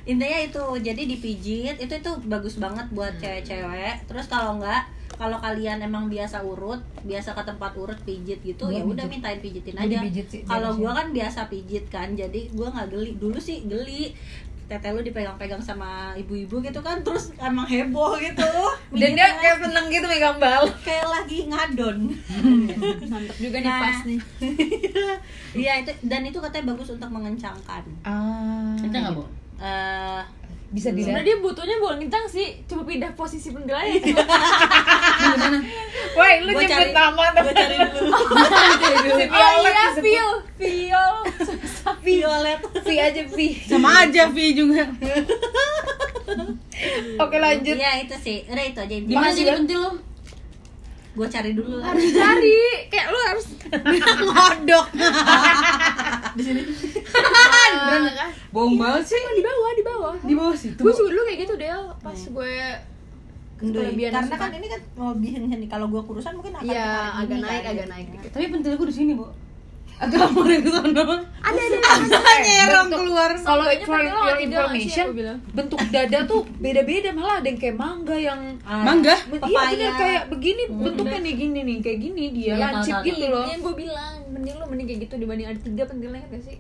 intinya 0.03 0.35
itu 0.44 0.63
jadi 0.83 1.00
dipijit 1.07 1.80
itu 1.80 1.94
itu 1.95 2.12
bagus 2.27 2.59
banget 2.59 2.89
buat 2.91 3.13
cewek-cewek. 3.21 4.03
Terus 4.09 4.25
kalau 4.27 4.59
enggak 4.59 4.89
kalau 5.13 5.38
kalian 5.38 5.79
emang 5.79 6.09
biasa 6.09 6.41
urut 6.41 6.81
biasa 7.06 7.38
ke 7.38 7.44
tempat 7.45 7.77
urut 7.77 7.95
pijit 8.01 8.41
gitu 8.41 8.74
ya 8.74 8.81
udah 8.81 9.06
mintain 9.06 9.38
pijitin 9.38 9.77
aja. 9.77 10.01
kalau 10.50 10.74
gua 10.75 10.97
kan 10.97 11.13
biasa 11.13 11.47
pijit 11.47 11.86
kan 11.94 12.18
jadi 12.18 12.50
gua 12.57 12.74
nggak 12.74 12.89
geli. 12.89 13.12
Dulu 13.21 13.38
sih 13.38 13.63
geli 13.69 14.17
tete 14.65 14.88
lu 14.89 15.00
dipegang-pegang 15.00 15.60
sama 15.60 15.89
ibu-ibu 16.13 16.60
gitu 16.60 16.79
kan 16.79 17.01
terus 17.01 17.29
emang 17.38 17.63
heboh 17.63 18.15
gitu 18.15 18.43
Dan 18.93 19.13
dia 19.13 19.27
kayak 19.36 19.58
seneng 19.60 19.86
gitu 19.88 20.05
megang 20.05 20.38
bal. 20.38 20.63
kayak 20.82 21.03
lagi 21.05 21.46
ngadon 21.46 22.13
mantep 23.03 23.36
juga 23.38 23.58
nih 23.58 23.67
Nah. 23.67 23.82
pas 23.82 24.00
nih 24.03 24.20
iya 25.62 25.74
itu 25.77 25.91
dan 26.01 26.22
itu 26.24 26.38
katanya 26.38 26.65
bagus 26.70 26.89
untuk 26.91 27.10
mengencangkan 27.10 27.84
Ah. 28.01 28.74
kita 28.77 28.96
nggak 28.96 29.13
bu? 29.13 29.24
eh 29.55 30.22
Bisa 30.74 30.89
dilihat. 30.89 31.13
sebenarnya 31.13 31.27
dia 31.30 31.38
butuhnya 31.38 31.77
bukan 31.77 31.98
kencang 32.01 32.25
sih 32.25 32.48
coba 32.65 32.82
pindah 32.84 33.13
posisi 33.13 33.53
pentilanya 33.53 33.94
Woi, 36.13 36.34
lu 36.42 36.50
Gua 36.50 36.60
nyebut 36.60 36.68
cari- 36.68 36.92
nama 36.92 37.24
gue 37.32 37.53
cari 37.53 37.75
dulu. 37.80 38.10
Si 39.13 39.24
oh 39.24 39.38
iya 39.38 39.70
disebut. 39.86 40.01
Phil. 40.01 40.30
Phil. 40.58 41.06
Violet. 42.01 42.60
V 42.75 42.88
aja 42.92 43.22
V. 43.24 43.38
Sama 43.63 43.89
aja 44.01 44.27
Vi 44.27 44.46
juga. 44.51 44.84
Oke 47.20 47.38
lanjut. 47.38 47.75
iya 47.75 48.01
itu 48.01 48.15
sih. 48.18 48.42
Udah 48.46 48.63
itu 48.63 48.80
aja. 48.80 48.96
Gimana 48.98 49.30
sih 49.30 49.46
pentil 49.46 49.77
lo? 49.80 49.92
gue 51.13 51.27
cari 51.30 51.53
dulu. 51.53 51.77
Lah 51.77 51.94
harus 51.94 52.10
cari. 52.12 52.58
Kayak 52.89 53.08
lu 53.08 53.20
harus 53.24 53.46
Ngodok. 54.25 54.86
Bohong 58.50 58.75
banget 58.75 59.03
sih 59.06 59.18
di 59.18 59.42
bawah 59.42 59.72
di 59.72 59.84
bawah 59.84 60.13
Di 60.20 60.34
bawah 60.34 60.56
situ. 60.56 60.77
gue 60.77 60.94
juga 60.94 61.10
dulu 61.10 61.22
kayak 61.24 61.39
gitu 61.42 61.53
Del 61.56 61.84
pas 61.98 62.20
gue 62.20 62.53
kelebihan 63.56 64.12
karena 64.12 64.36
kan 64.36 64.51
ini 64.51 64.68
kan 64.68 64.82
kelebihannya 64.94 65.56
nih 65.58 65.70
kalau 65.70 65.88
gue 65.88 66.01
kurusan 66.01 66.36
mungkin 66.36 66.51
akan 66.53 66.65
Iya, 66.65 66.84
ketarik 66.84 67.15
agak 67.15 67.39
naik, 67.39 67.62
kan, 67.62 67.72
agak 67.72 67.88
naik 67.88 68.08
dikit. 68.12 68.30
Tapi 68.32 68.46
pentil 68.50 68.74
gue 68.75 68.88
di 68.88 68.96
sini 68.96 69.12
bu. 69.13 69.25
Agak 69.94 70.20
mau 70.34 70.44
ke 70.44 70.68
sana. 70.68 71.03
Ada 71.39 71.62
ada. 71.63 72.18
Nyerong 72.44 72.89
keluar. 72.92 73.30
Kalau 73.38 73.63
for 73.86 74.01
your 74.01 74.36
information, 74.38 75.06
bentuk 75.53 75.80
dada 75.94 76.20
tuh 76.25 76.44
beda-beda 76.58 77.13
malah 77.13 77.39
ada 77.39 77.48
yang 77.48 77.56
kayak 77.56 77.77
mangga 77.77 78.18
yang 78.18 78.42
Ah, 78.65 78.84
Mangga? 78.84 79.15
Iya 79.32 79.60
bener 79.70 79.92
kayak 79.96 80.24
begini 80.27 80.63
bentuknya 80.68 81.20
nih 81.22 81.34
gini 81.38 81.60
nih 81.63 81.77
kayak 81.80 82.00
gini 82.01 82.24
dia 82.34 82.51
Iya, 82.51 82.68
lancip 82.68 82.96
gitu 83.06 83.25
loh. 83.30 83.46
Yang 83.46 83.62
gue 83.63 83.74
bilang, 83.80 84.13
mending 84.27 84.56
lo 84.58 84.65
mending 84.65 84.88
kayak 84.88 85.00
gitu 85.08 85.13
dibanding 85.15 85.48
ada 85.48 85.60
tiga 85.62 85.84
pentilnya 85.86 86.20
kan 86.20 86.30
gak 86.32 86.44
sih? 86.44 86.58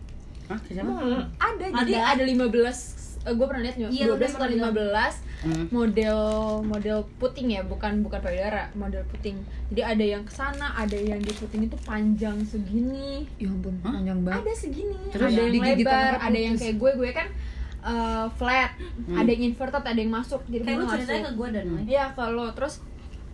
Hah, 0.53 0.59
siapa? 0.61 0.91
Ada, 1.35 1.65
jadi 1.81 1.93
Ada. 1.97 2.13
ada 2.13 2.23
15 2.23 3.01
gue 3.23 3.45
pernah 3.47 3.63
lihat 3.63 3.75
Iya, 3.79 4.05
12 4.05 4.19
atau 4.29 4.37
pernah 4.37 4.69
15 4.69 5.15
Hmm. 5.43 5.67
model 5.75 6.19
model 6.63 7.03
puting 7.19 7.51
ya 7.51 7.67
bukan 7.67 7.99
bukan 7.99 8.23
payudara 8.23 8.71
model 8.79 9.03
puting. 9.11 9.35
Jadi 9.67 9.81
ada 9.83 9.99
yang 9.99 10.23
ke 10.23 10.31
sana 10.31 10.71
ada 10.71 10.95
yang 10.95 11.19
di 11.19 11.35
puting 11.35 11.67
itu 11.67 11.75
panjang 11.83 12.39
segini. 12.47 13.27
Ya 13.35 13.51
ampun, 13.51 13.75
panjang 13.83 14.23
banget. 14.23 14.39
ada 14.39 14.53
segini. 14.55 14.95
Terus 15.11 15.27
ada 15.27 15.39
yang 15.43 15.51
digigit 15.51 15.83
lebar 15.83 16.13
ada 16.15 16.39
yang 16.39 16.55
kayak 16.55 16.75
gue 16.79 16.91
gue 16.95 17.09
kan 17.11 17.27
uh, 17.83 18.31
flat. 18.31 18.71
Ada 19.11 19.27
yang 19.27 19.43
inverted 19.51 19.83
ada 19.83 19.99
yang 19.99 20.13
masuk. 20.15 20.41
Jadi 20.47 20.63
kayak 20.63 20.79
lu 20.79 20.85
ceritanya 20.87 21.21
ke 21.27 21.31
gue 21.35 21.47
dan 21.51 21.65
ya? 21.83 22.05
Kalau 22.15 22.47
terus 22.55 22.79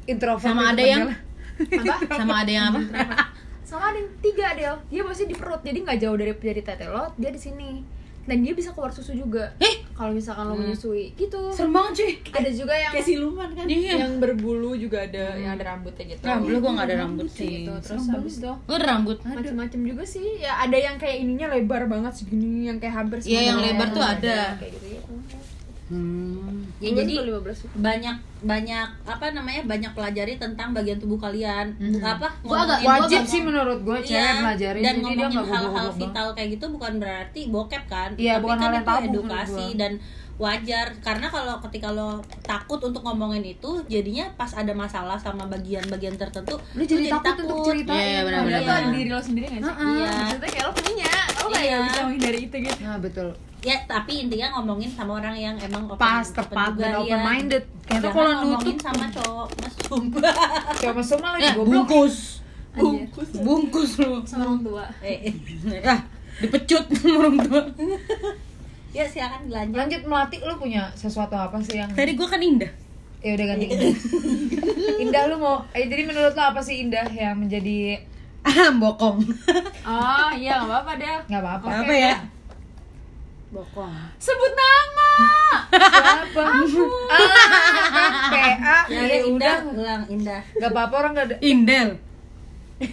Introvert 0.10 0.42
Sama 0.50 0.74
ada 0.74 0.82
yang 0.82 1.06
padahal. 1.14 1.94
apa? 2.10 2.16
Sama 2.18 2.34
ada 2.42 2.50
yang 2.50 2.66
apa 2.74 2.80
sama 3.70 3.94
ada 3.94 4.02
yang 4.02 4.10
tiga 4.18 4.48
Del. 4.58 4.76
Dia 4.90 5.02
pasti 5.06 5.30
di 5.30 5.36
perut 5.38 5.62
jadi 5.62 5.78
nggak 5.86 6.00
jauh 6.02 6.18
dari 6.18 6.34
dari 6.34 6.62
tete 6.66 6.90
lo 6.90 7.14
dia 7.14 7.30
di 7.30 7.38
sini. 7.38 7.86
Dan 8.26 8.46
dia 8.46 8.54
bisa 8.54 8.74
keluar 8.74 8.94
susu 8.94 9.14
juga. 9.14 9.54
Eh? 9.58 9.86
kalau 10.00 10.16
misalkan 10.16 10.48
lo 10.48 10.56
menyusui. 10.56 11.12
Gitu. 11.20 11.36
Serem 11.52 11.76
banget 11.76 11.92
cuy. 12.00 12.12
Ada 12.32 12.50
juga 12.56 12.72
yang 12.72 12.92
kayak 12.96 13.04
siluman 13.04 13.50
kan? 13.52 13.66
Iya. 13.68 13.94
Yang 14.00 14.14
berbulu 14.24 14.72
juga 14.80 15.04
ada 15.04 15.36
yang 15.36 15.60
ada 15.60 15.76
rambutnya 15.76 16.16
gitu. 16.16 16.24
Rambut 16.24 16.56
gua 16.64 16.72
nggak 16.72 16.88
ada 16.88 16.96
rambut 17.04 17.28
sih. 17.28 17.68
gitu. 17.68 17.74
Terus 17.84 18.04
habis 18.08 18.34
itu 18.40 18.48
lu 18.48 18.74
ada 18.80 18.88
rambut? 18.96 19.18
Macam-macam 19.28 19.80
juga 19.84 20.04
sih. 20.08 20.40
Ya 20.40 20.56
ada 20.56 20.78
yang 20.80 20.96
kayak 20.96 21.20
ininya 21.20 21.52
lebar 21.52 21.92
banget 21.92 22.16
segini 22.16 22.72
yang 22.72 22.80
kayak 22.80 22.96
hampir 22.96 23.20
Iya, 23.28 23.52
yang 23.52 23.60
lebar 23.60 23.92
tuh 23.92 24.00
orang 24.00 24.24
ada. 24.24 24.40
kayak 24.56 24.72
gitu 24.80 24.88
gitu 24.88 25.14
hmm. 25.90 26.80
ya 26.80 26.90
jadi 26.96 27.14
15 27.28 27.78
banyak 27.78 28.16
banyak 28.40 28.88
apa 29.04 29.26
namanya 29.36 29.62
banyak 29.68 29.92
pelajari 29.92 30.34
tentang 30.38 30.72
bagian 30.72 30.96
tubuh 30.96 31.20
kalian. 31.20 31.76
Apa? 32.00 32.32
Gua 32.40 32.64
agak- 32.64 32.82
Wajib 32.82 33.20
ngomong- 33.20 33.28
sih 33.28 33.42
menurut 33.44 33.80
gue 33.84 34.00
cewek 34.00 34.16
Iya, 34.16 34.40
belajarin 34.40 34.82
dan 34.82 34.96
jadi 34.96 35.04
dia 35.12 35.28
ngomongin 35.28 35.52
hal-hal 35.52 35.88
vital 35.92 36.28
kayak 36.32 36.50
gitu 36.56 36.66
bukan 36.72 36.94
berarti 36.98 37.42
bokep 37.52 37.84
kan. 37.86 38.10
Iya, 38.16 38.34
tapi 38.38 38.44
bukan 38.48 38.56
kan 38.56 38.64
hal 38.64 38.72
yang 38.72 38.80
itu 38.80 38.90
tabu 38.90 39.08
edukasi 39.12 39.66
gua. 39.68 39.80
dan 39.82 39.92
wajar 40.40 40.96
karena 41.00 41.28
kalau 41.28 41.60
ketika 41.62 41.92
lo 41.92 42.18
takut 42.42 42.80
untuk 42.80 43.04
ngomongin 43.04 43.44
itu 43.46 43.84
jadinya 43.86 44.24
pas 44.34 44.48
ada 44.52 44.72
masalah 44.72 45.16
sama 45.16 45.44
bagian-bagian 45.46 46.16
tertentu 46.16 46.56
Lu 46.72 46.82
jadi 46.82 47.12
takut 47.12 47.44
untuk 47.44 47.68
cerita. 47.68 47.92
Iya, 47.92 48.06
iya, 48.06 48.22
benar, 48.24 48.42
benar. 48.42 48.60
tuh 48.62 48.74
ada 48.74 48.88
diri 48.90 49.10
lo 49.10 49.20
sendiri 49.20 49.46
gak 49.50 49.60
sih? 49.60 49.68
Iya. 49.68 50.08
Maksudnya 50.08 50.50
kayak 50.50 50.64
lo 50.64 50.72
punya, 50.74 51.12
lo 51.36 51.48
kayak 51.50 51.60
Iya. 51.62 51.78
bisa 51.84 52.00
menghindari 52.02 52.40
itu 52.42 52.56
gitu 52.58 52.80
Nah, 52.80 52.98
betul. 52.98 53.30
ya 53.60 53.76
tapi 53.86 54.14
intinya 54.18 54.48
ngomongin 54.56 54.88
sama 54.90 55.12
orang 55.14 55.36
yang 55.36 55.56
emang 55.60 55.84
open, 55.86 56.00
Pas, 56.00 56.24
open 56.24 56.38
tepat, 56.40 56.70
juga, 56.72 56.80
dan 56.80 56.92
iya. 56.96 57.00
open 57.04 57.20
minded. 57.22 57.64
Karena 57.84 58.08
kalau 58.08 58.32
ngomongin 58.34 58.56
nutup 58.56 58.78
sama 58.80 59.06
cowok 59.12 59.48
mas 59.60 59.74
sumpah 59.82 60.22
Coba 60.80 61.02
semua 61.04 61.30
lagi 61.34 61.44
eh 61.44 61.54
goblok. 61.54 61.68
bungkus 61.84 62.16
Anjir. 62.72 63.42
bungkus 63.42 63.92
lu 63.98 64.12
Sama 64.24 64.44
orang 64.48 64.62
tua 64.62 64.86
eh, 65.02 65.34
ah 65.84 66.00
dipecut 66.40 66.84
sama 66.94 67.16
orang 67.20 67.36
tua 67.42 67.62
ya 68.90 69.06
silakan 69.06 69.50
dilanjut. 69.50 69.76
Lanjut 69.78 70.02
melatih 70.10 70.40
lu 70.46 70.54
punya 70.58 70.90
sesuatu 70.98 71.36
apa 71.38 71.58
sih 71.62 71.78
yang 71.78 71.90
tadi 71.94 72.14
gua 72.18 72.28
kan 72.30 72.42
indah. 72.42 72.72
Ya 73.20 73.36
udah 73.36 73.46
ganti. 73.52 73.66
Indah. 73.68 73.94
indah 75.04 75.22
lu 75.30 75.36
mau 75.38 75.62
eh 75.76 75.86
jadi 75.86 76.04
menurut 76.08 76.34
lu 76.34 76.44
apa 76.44 76.60
sih 76.64 76.82
indah 76.84 77.06
yang 77.14 77.38
menjadi 77.38 78.02
ah 78.48 78.72
bokong. 78.74 79.20
Oh 79.84 80.30
iya 80.34 80.64
gak 80.64 80.70
apa-apa 80.72 80.92
deh 80.98 81.18
nggak 81.28 81.42
apa-apa. 81.44 81.68
Apa 81.86 81.94
ya? 81.94 82.16
Bokong. 83.50 83.94
Sebut 84.22 84.54
nama! 84.54 85.12
Siapa? 85.74 86.44
Ah, 87.10 87.26
kan 87.90 88.14
PA 88.30 88.78
ya, 88.94 89.02
ya 89.10 89.18
indah 89.26 89.56
udah 89.66 89.74
ulang 89.74 90.04
indah. 90.06 90.42
Nggak 90.58 90.72
apa-apa 90.72 90.94
orang 91.02 91.12
nggak 91.18 91.28
ada 91.34 91.38
indel. 91.42 91.90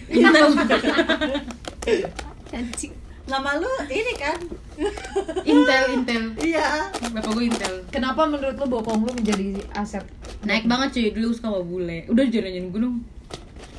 Indel. 0.09 0.47
Cantik 2.51 2.91
nama 3.27 3.59
lu 3.59 3.67
ini 3.87 4.13
kan? 4.15 4.39
Intel 5.43 5.83
intel. 5.93 6.23
Iya. 6.39 6.91
Bapak 7.11 7.31
gue 7.33 7.45
intel. 7.47 7.73
Kenapa 7.91 8.23
menurut 8.23 8.55
lu 8.55 8.65
bokong 8.67 9.03
lu 9.03 9.11
menjadi 9.11 9.59
aset? 9.73 10.05
Naik 10.45 10.65
banget 10.65 10.89
cuy. 10.95 11.07
Dulu 11.11 11.27
suka 11.33 11.49
sama 11.49 11.59
bule. 11.61 12.07
Udah 12.07 12.23
jalan-jalan 12.23 12.69
gunung. 12.71 12.95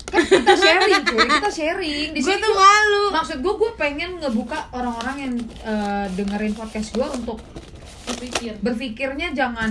Kita 0.09 0.55
sharing 0.57 1.05
cuy. 1.05 1.27
Kita 1.29 1.51
sharing. 1.51 2.09
Di 2.13 2.21
gue 2.21 2.37
tuh 2.37 2.53
malu. 2.53 3.03
Maksud 3.15 3.39
gue 3.41 3.55
gue 3.57 3.71
pengen 3.77 4.19
ngebuka 4.19 4.73
orang-orang 4.73 5.17
yang 5.23 5.35
eh, 5.63 6.07
dengerin 6.13 6.53
podcast 6.53 6.93
gue 6.93 7.07
untuk 7.07 7.39
Berpikir. 8.09 8.57
berpikirnya 8.65 9.37
jangan 9.37 9.71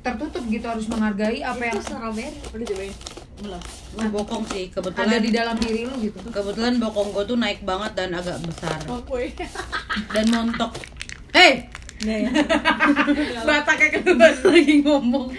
tertutup 0.00 0.42
gitu. 0.48 0.64
Harus 0.64 0.88
menghargai 0.88 1.44
apa 1.44 1.62
yang 1.64 1.78
strawberry. 1.78 2.32
Udah 2.50 2.66
cobain 2.66 2.94
belum 3.38 3.62
Nah, 3.88 4.06
bokong 4.14 4.44
sih 4.46 4.68
ada 4.68 4.74
kebetulan 4.78 5.18
di 5.18 5.30
dalam 5.32 5.56
diri 5.58 5.82
lu 5.82 5.94
gitu? 5.98 6.18
Kebetulan 6.28 6.78
bokong 6.78 7.10
gue 7.10 7.24
tuh 7.24 7.36
naik 7.36 7.62
banget 7.62 7.92
dan 7.98 8.14
agak 8.14 8.38
besar. 8.44 8.78
Kue 8.84 9.32
dan 10.14 10.26
montok. 10.28 10.70
Hey 11.32 11.66
ya 11.98 12.30
bataknya 13.48 13.98
keluar 13.98 14.30
lagi 14.54 14.74
ngomong. 14.82 15.34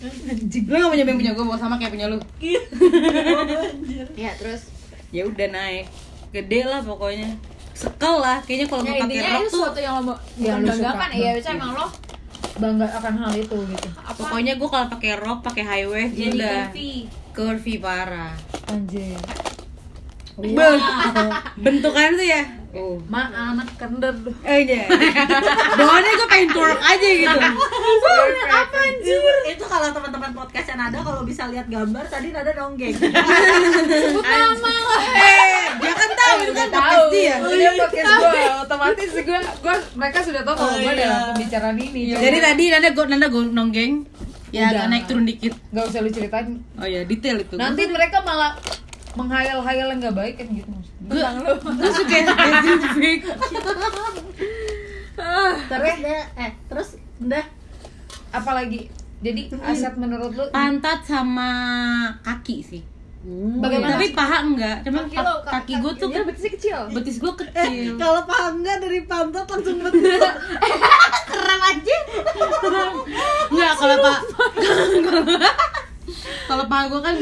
Lu 0.00 0.74
gak 0.74 0.90
punya 0.90 1.04
yang 1.04 1.18
punya 1.18 1.32
gue 1.32 1.44
bawa 1.44 1.58
sama 1.60 1.76
kayak 1.76 1.92
punya 1.92 2.08
lu. 2.08 2.16
Ya 4.16 4.32
terus? 4.36 4.72
Ya 5.12 5.28
udah 5.28 5.48
naik. 5.48 5.92
Gede 6.32 6.64
lah 6.64 6.80
pokoknya. 6.80 7.36
Sekel 7.74 8.16
lah 8.16 8.38
kayaknya 8.40 8.66
kalau 8.70 8.82
Ya 8.82 8.90
gue 8.90 9.02
pakai 9.02 9.18
rok 9.18 9.28
itu 9.34 9.44
tuh 9.44 9.50
sesuatu 9.50 9.80
yang 9.80 9.94
lo 9.94 10.02
mau 10.02 10.16
suka. 10.16 10.72
banggakan. 10.72 11.08
Iya 11.12 11.30
biasanya 11.36 11.56
emang 11.58 11.72
lo 11.74 11.86
bangga 12.54 12.86
akan 12.86 13.14
hal 13.18 13.32
itu 13.34 13.58
gitu. 13.66 13.88
Apa? 13.98 14.18
Pokoknya 14.18 14.54
gue 14.54 14.68
kalau 14.70 14.86
pakai 14.86 15.12
rok 15.18 15.38
pakai 15.42 15.64
high 15.66 15.86
waist 15.90 16.14
jadi 16.14 16.38
udah. 16.38 16.50
curvy. 16.70 16.92
Curvy 17.34 17.74
parah. 17.82 18.34
Anjir. 18.70 19.18
Beuh. 20.38 20.80
bentukan 21.64 22.18
tuh 22.18 22.26
ya 22.26 22.63
oh. 22.74 22.96
Ma 23.06 23.26
anak 23.30 23.68
kender 23.74 24.14
eh 24.42 24.58
iya. 24.62 24.84
Bawaannya 25.74 26.12
gue 26.12 26.28
pengen 26.28 26.48
twerk 26.50 26.80
aja 26.80 27.08
gitu. 27.08 27.38
Apa 28.44 28.78
anjir? 28.82 29.22
itu 29.44 29.64
kalau 29.64 29.88
teman-teman 29.90 30.30
podcast 30.32 30.68
yang 30.68 30.82
ada 30.82 30.98
kalau 30.98 31.22
bisa 31.22 31.46
lihat 31.48 31.66
gambar 31.66 32.04
tadi 32.06 32.28
ada 32.30 32.52
nonggeng. 32.54 32.94
Sebut 32.94 34.24
nama 34.24 34.72
lah. 34.74 35.02
Eh 35.14 35.62
dia 35.74 35.92
kan 35.92 36.10
tahu 36.12 36.36
itu 36.40 36.52
kan 36.52 36.68
podcast 36.68 37.06
dia. 37.10 37.34
Udah 37.38 37.72
podcast 37.78 38.06
gue 38.14 38.42
otomatis 38.60 39.10
gue 39.14 39.40
gue 39.40 39.76
mereka 39.94 40.18
sudah 40.20 40.42
tahu 40.42 40.54
kalau 40.54 40.72
Oh, 40.74 40.78
gue 40.80 40.92
iya. 40.92 41.06
dalam 41.06 41.22
pembicaraan 41.32 41.76
ini. 41.78 42.00
Jadi 42.10 42.38
tadi 42.40 42.64
nanda 42.68 42.88
gue 42.90 43.04
nanda 43.06 43.26
gue 43.28 43.44
nonggeng. 43.46 43.92
Ya 44.50 44.70
agak 44.70 44.86
naik 44.86 45.04
turun 45.06 45.26
dikit. 45.26 45.50
Nggak 45.70 45.84
usah 45.90 45.98
lu 45.98 46.10
ceritain. 46.10 46.62
Oh 46.78 46.86
ya 46.86 47.02
detail 47.02 47.42
itu. 47.42 47.54
Nanti 47.58 47.90
mereka 47.90 48.22
malah 48.22 48.54
menghayal-hayal 49.14 49.86
yang 49.88 50.00
nggak 50.00 50.16
baik 50.16 50.34
kan 50.36 50.48
gitu 50.48 50.70
gue 51.04 51.20
gue 51.54 51.90
suka 51.92 52.16
spesifik 52.24 53.18
terus 55.64 55.94
deh 56.00 56.22
eh 56.36 56.50
terus 56.66 56.88
udah. 57.16 57.44
apalagi? 58.30 58.90
Jadi 59.22 59.48
aset 59.56 59.94
menurut 59.94 60.34
lu? 60.34 60.44
Pantat 60.50 61.00
sama 61.00 61.48
kaki 62.20 62.60
sih. 62.60 62.82
Bagaimana? 63.56 63.96
Tapi 63.96 64.12
paha 64.12 64.38
enggak 64.42 64.76
cuman 64.84 65.04
Kaki 65.06 65.16
lo 65.16 65.34
kaki 65.42 65.72
gue 65.80 65.92
tuh 65.96 66.08
Dia 66.12 66.22
betisnya 66.28 66.50
kecil. 66.52 66.78
betis 66.92 67.16
gue 67.16 67.32
kecil. 67.34 67.96
kalau 67.96 68.20
paham 68.28 68.60
nggak 68.60 68.84
dari 68.84 69.00
pantat 69.08 69.46
langsung 69.48 69.80
betul 69.80 70.20
keren 71.30 71.60
aja. 71.64 71.96
Enggak 73.48 73.72
kalau 73.78 73.96
pak 73.96 74.18
kalau 76.50 76.64
paha 76.68 76.84
gue 76.84 77.00
kan 77.00 77.14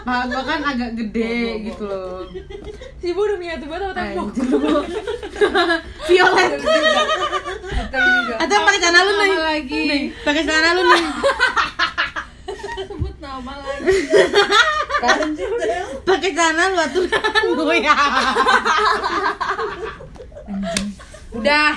paha 0.00 0.22
gue 0.28 0.42
kan 0.48 0.60
agak 0.64 0.90
gede 0.96 1.70
gitu 1.70 1.84
loh. 1.84 2.24
Si 3.00 3.12
Bu 3.12 3.20
udah 3.24 3.36
miniatur 3.36 3.68
banget 3.68 3.92
sama 3.92 3.94
tembok 3.96 4.84
violet. 6.08 6.50
Atau 8.40 8.58
pakai 8.64 8.80
celana 8.80 9.00
lu 9.04 9.12
nih. 9.16 9.32
lagi. 9.36 9.80
Nih 9.88 10.02
pakai 10.24 10.42
celana 10.46 10.70
lu 10.76 10.82
nih. 10.84 11.02
Sebut 12.88 13.14
nama 13.20 13.52
lagi. 13.60 13.96
Pakai 16.04 16.30
celana 16.32 16.64
lu 16.72 16.78
aturan 16.80 17.44
gue 17.56 17.76
ya 17.84 17.96
udah. 21.36 21.72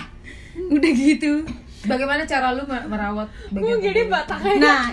Udah 0.53 0.91
gitu 0.93 1.43
bagaimana 1.83 2.23
cara 2.23 2.51
lu 2.51 2.63
mer- 2.63 2.85
merawat 2.85 3.27
bagian 3.49 3.77
Jadi 3.77 3.99
tubuh 3.99 4.05
lu? 4.05 4.13
bataknya 4.13 4.53
nah. 4.57 4.83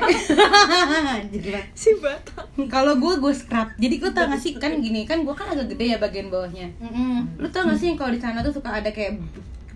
Jadi 1.33 1.49
si 1.73 1.91
batak 1.97 2.47
kalau 2.67 2.95
gue 2.97 3.15
gue 3.17 3.33
scrub. 3.33 3.69
Jadi 3.75 3.95
lu 3.97 4.11
tau 4.11 4.27
gak 4.27 4.39
sih 4.39 4.53
kan 4.55 4.73
gini 4.77 5.03
kan 5.03 5.21
gue 5.21 5.33
kan 5.33 5.49
agak 5.49 5.71
gede 5.71 5.87
ya 5.89 5.99
bagian 5.99 6.29
bawahnya. 6.29 6.69
Lu 7.37 7.47
tau 7.49 7.65
gak 7.65 7.77
sih 7.77 7.95
kalau 7.95 8.11
di 8.11 8.19
sana 8.19 8.41
tuh 8.41 8.53
suka 8.53 8.71
ada 8.75 8.89
kayak 8.89 9.23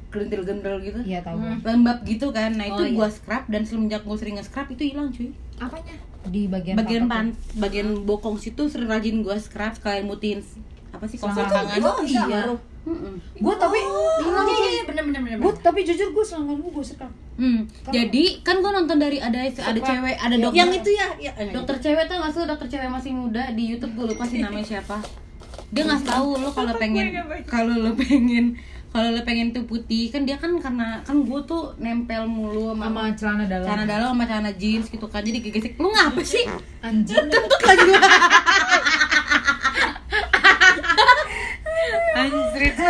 gentil-gentil 0.08 0.74
gitu? 0.80 0.98
Iya 1.02 1.18
tahu 1.20 1.36
gua. 1.36 1.58
lembab 1.64 1.98
gitu 2.02 2.30
kan. 2.30 2.50
Nah 2.52 2.66
itu 2.68 2.78
Oh, 2.78 2.84
iya. 2.84 2.94
gua 2.94 3.08
scrub 3.08 3.44
dan 3.46 3.62
semenjak 3.62 4.00
gue 4.00 4.14
sering 4.14 4.34
nge-scrub 4.34 4.68
itu 4.68 4.82
hilang 4.86 5.08
cuy. 5.08 5.30
Apanya? 5.56 5.94
di 6.24 6.48
bagian 6.48 6.72
bagian 6.74 7.04
pan 7.04 7.36
bagian 7.54 8.00
bokong 8.00 8.40
situ 8.40 8.64
sering 8.64 8.88
rajin 8.88 9.20
gua 9.20 9.36
scrub 9.36 9.70
sekalian 9.70 10.08
mutihin 10.08 10.40
apa 10.88 11.04
sih 11.04 11.20
kalau 11.20 11.36
Selangkangan. 11.36 11.76
selangkangan 11.76 11.84
Oh, 11.84 12.00
iya. 12.00 12.48
Mm-mm. 12.84 13.16
gue 13.16 13.54
tapi 13.56 13.78
hilang 14.20 14.44
iya 14.46 14.68
iya 14.70 14.82
bener 14.84 15.02
bener 15.08 15.20
bener. 15.24 15.38
Gue 15.40 15.52
tapi 15.58 15.80
jujur 15.82 16.12
gue 16.12 16.24
selangkangan 16.24 16.60
gue 16.60 16.72
gue 16.72 16.86
sekam 16.86 17.10
Hmm. 17.34 17.66
jadi 17.90 18.46
kan 18.46 18.62
gua 18.62 18.70
nonton 18.70 18.94
dari 18.94 19.18
ada 19.18 19.42
ada 19.42 19.74
cewek 19.74 20.14
ada 20.14 20.38
dokter. 20.38 20.54
yang 20.54 20.70
itu 20.70 20.90
ya, 20.94 21.10
ya 21.18 21.34
eh, 21.34 21.50
dokter 21.50 21.82
cewek 21.82 22.06
tuh 22.06 22.14
nggak 22.14 22.30
sih 22.30 22.46
dokter 22.46 22.68
cewek 22.70 22.86
masih 22.86 23.10
muda 23.10 23.50
di 23.50 23.74
YouTube 23.74 23.90
gue 23.98 24.14
lupa 24.14 24.22
sih 24.22 24.38
namanya 24.38 24.62
siapa. 24.62 25.02
Dia 25.74 25.82
ngasih 25.82 26.06
tahu 26.06 26.38
lo 26.38 26.54
kalau 26.54 26.78
pengen 26.78 27.10
kalau 27.50 27.74
lo 27.74 27.90
pengen 27.98 28.54
kalau 28.94 29.10
lo 29.10 29.26
pengen 29.26 29.50
tuh 29.50 29.66
putih 29.66 30.14
kan 30.14 30.22
dia 30.22 30.38
kan 30.38 30.54
karena 30.62 31.02
kan 31.02 31.26
gue 31.26 31.40
tuh 31.42 31.74
nempel 31.82 32.22
mulu 32.30 32.70
sama, 32.70 32.86
sama 32.86 33.02
celana 33.18 33.44
dalam. 33.50 33.66
celana 33.66 33.84
dalam 33.84 34.08
sama 34.14 34.24
celana 34.30 34.52
jeans 34.54 34.86
gitu 34.86 35.06
kan 35.10 35.26
jadi 35.26 35.42
gesek 35.42 35.74
lu 35.74 35.90
ngapa 35.90 36.22
sih? 36.22 36.46
Anjing. 36.86 37.18
Kentut 37.34 37.62
lagi 37.66 37.82
gua 42.30 42.42
anjrit 42.50 42.74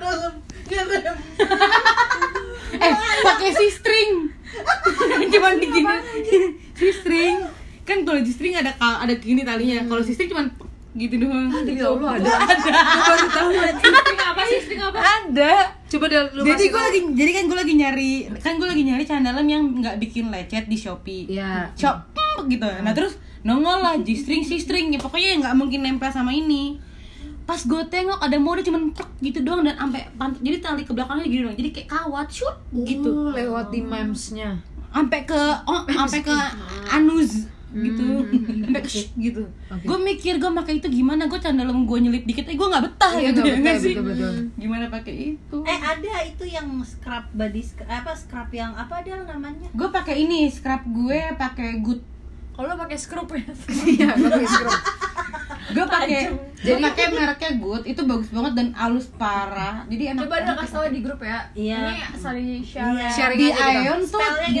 dalam 0.00 0.34
ngerem. 0.68 1.16
eh 2.84 2.92
pakai 3.24 3.50
si 3.56 3.66
string. 3.72 4.12
Cuman 5.32 5.54
digini 5.60 5.96
si 6.76 6.88
string. 6.92 7.36
Kan 7.88 8.04
kalau 8.04 8.20
di 8.20 8.32
string 8.32 8.54
ada 8.56 8.76
ada 8.76 9.14
gini 9.16 9.42
talinya. 9.44 9.80
Kalau 9.88 10.02
si 10.04 10.12
string 10.12 10.28
cuman 10.28 10.46
gitu 10.98 11.14
doang. 11.20 11.48
Ya 11.64 11.88
Allah 11.88 12.10
ada. 12.20 12.30
ada. 12.42 12.70
Baru 13.06 13.26
tahu 13.30 13.50
String 13.54 14.20
apa 14.20 14.42
sih? 14.44 14.58
String 14.66 14.82
apa? 14.82 14.98
ada. 14.98 15.54
Coba 15.88 16.04
dah 16.10 16.22
lu 16.34 16.42
jadi 16.44 16.64
gue 16.68 16.74
tahu. 16.74 16.86
lagi 16.90 17.00
jadi 17.16 17.30
kan 17.32 17.44
gue 17.48 17.58
lagi 17.58 17.74
nyari 17.78 18.12
kan 18.42 18.52
gue 18.60 18.68
lagi 18.68 18.82
nyari 18.84 19.02
celana 19.06 19.32
dalam 19.32 19.46
yang 19.48 19.62
nggak 19.78 19.96
bikin 20.02 20.28
lecet 20.28 20.66
di 20.68 20.76
shopee. 20.76 21.32
Iya. 21.32 21.72
shop 21.78 22.12
gitu. 22.50 22.66
Nah 22.66 22.92
terus 22.92 23.16
nongol 23.46 23.80
lah 23.80 23.94
G 24.02 24.12
string 24.18 24.42
C 24.44 24.58
string. 24.60 24.92
Ya 24.92 25.00
pokoknya 25.00 25.40
nggak 25.40 25.54
mungkin 25.56 25.80
nempel 25.86 26.10
sama 26.10 26.34
ini 26.34 26.87
pas 27.48 27.56
gue 27.56 27.82
tengok 27.88 28.20
ada 28.20 28.36
mode 28.36 28.60
cuman 28.60 28.92
tek 28.92 29.08
gitu 29.24 29.40
doang 29.40 29.64
dan 29.64 29.72
sampai 29.72 30.04
pantat 30.14 30.44
jadi 30.44 30.60
tali 30.60 30.84
ke 30.84 30.92
belakangnya 30.92 31.24
gini 31.24 31.42
doang. 31.42 31.56
Jadi 31.56 31.70
kayak 31.72 31.88
kawat 31.88 32.28
shoot 32.28 32.52
gitu. 32.84 33.08
Oh, 33.08 33.32
lewat 33.32 33.72
di 33.72 33.80
memesnya. 33.80 34.60
Sampai 34.92 35.24
ke 35.24 35.40
oh 35.64 35.80
sampai 36.04 36.20
ke 36.20 36.36
anus 36.92 37.48
gitu. 37.68 38.24
Sampai 38.64 38.80
ke 38.80 38.88
shh, 38.88 39.12
gitu. 39.16 39.48
Oke. 39.68 39.80
gue 39.80 39.98
mikir 39.98 40.36
gue 40.36 40.50
pakai 40.52 40.76
itu 40.76 40.88
gimana? 40.92 41.24
Gue 41.24 41.40
celana 41.40 41.64
dalam 41.64 41.84
gue 41.84 41.98
nyelip 41.98 42.24
dikit 42.24 42.48
eh 42.48 42.56
gue 42.56 42.68
nggak 42.68 42.84
betah 42.84 43.12
Iya, 43.16 43.32
gitu 43.32 43.40
nggak 43.40 43.64
ya 43.64 43.80
sih? 43.80 43.94
betul, 43.96 44.04
betul. 44.12 44.34
gimana 44.56 44.84
pakai 44.88 45.14
itu? 45.32 45.56
Eh 45.64 45.78
ada 45.80 46.12
itu 46.24 46.44
yang 46.44 46.68
scrub 46.84 47.24
body 47.32 47.60
scrub, 47.60 47.88
apa 47.88 48.12
scrub 48.12 48.48
yang 48.52 48.72
apa 48.72 49.00
dia 49.00 49.16
namanya? 49.18 49.68
gue 49.72 49.88
pakai 49.88 50.20
ini 50.20 50.48
scrub 50.48 50.84
gue 50.84 51.32
pakai 51.32 51.80
good. 51.80 52.04
Kalau 52.52 52.72
lo 52.72 52.76
pakai 52.76 52.98
skrup 53.00 53.28
ya. 53.32 53.44
iya 53.96 54.08
pakai 54.12 54.44
scrub 54.44 54.72
gue 55.68 55.86
pakai 55.94 56.22
gue 56.58 56.76
pakai 56.80 57.04
mereknya 57.14 57.50
good 57.60 57.84
itu 57.86 58.00
bagus 58.04 58.28
banget 58.32 58.52
dan 58.58 58.68
halus 58.74 59.06
parah. 59.14 59.84
Jadi 59.86 60.04
enak 60.16 60.22
Coba 60.26 60.36
dong 60.42 60.58
kasih 60.64 60.74
tau 60.74 60.86
di 60.90 61.00
grup 61.04 61.20
ya. 61.22 61.38
Iya. 61.54 61.78
Ini 61.78 61.96
saling 62.18 62.48
share. 62.64 62.92
Iya. 62.96 63.08
Sharing 63.12 63.38
di. 63.38 63.48
Ion 63.52 64.00
tuh 64.06 64.20
di 64.50 64.60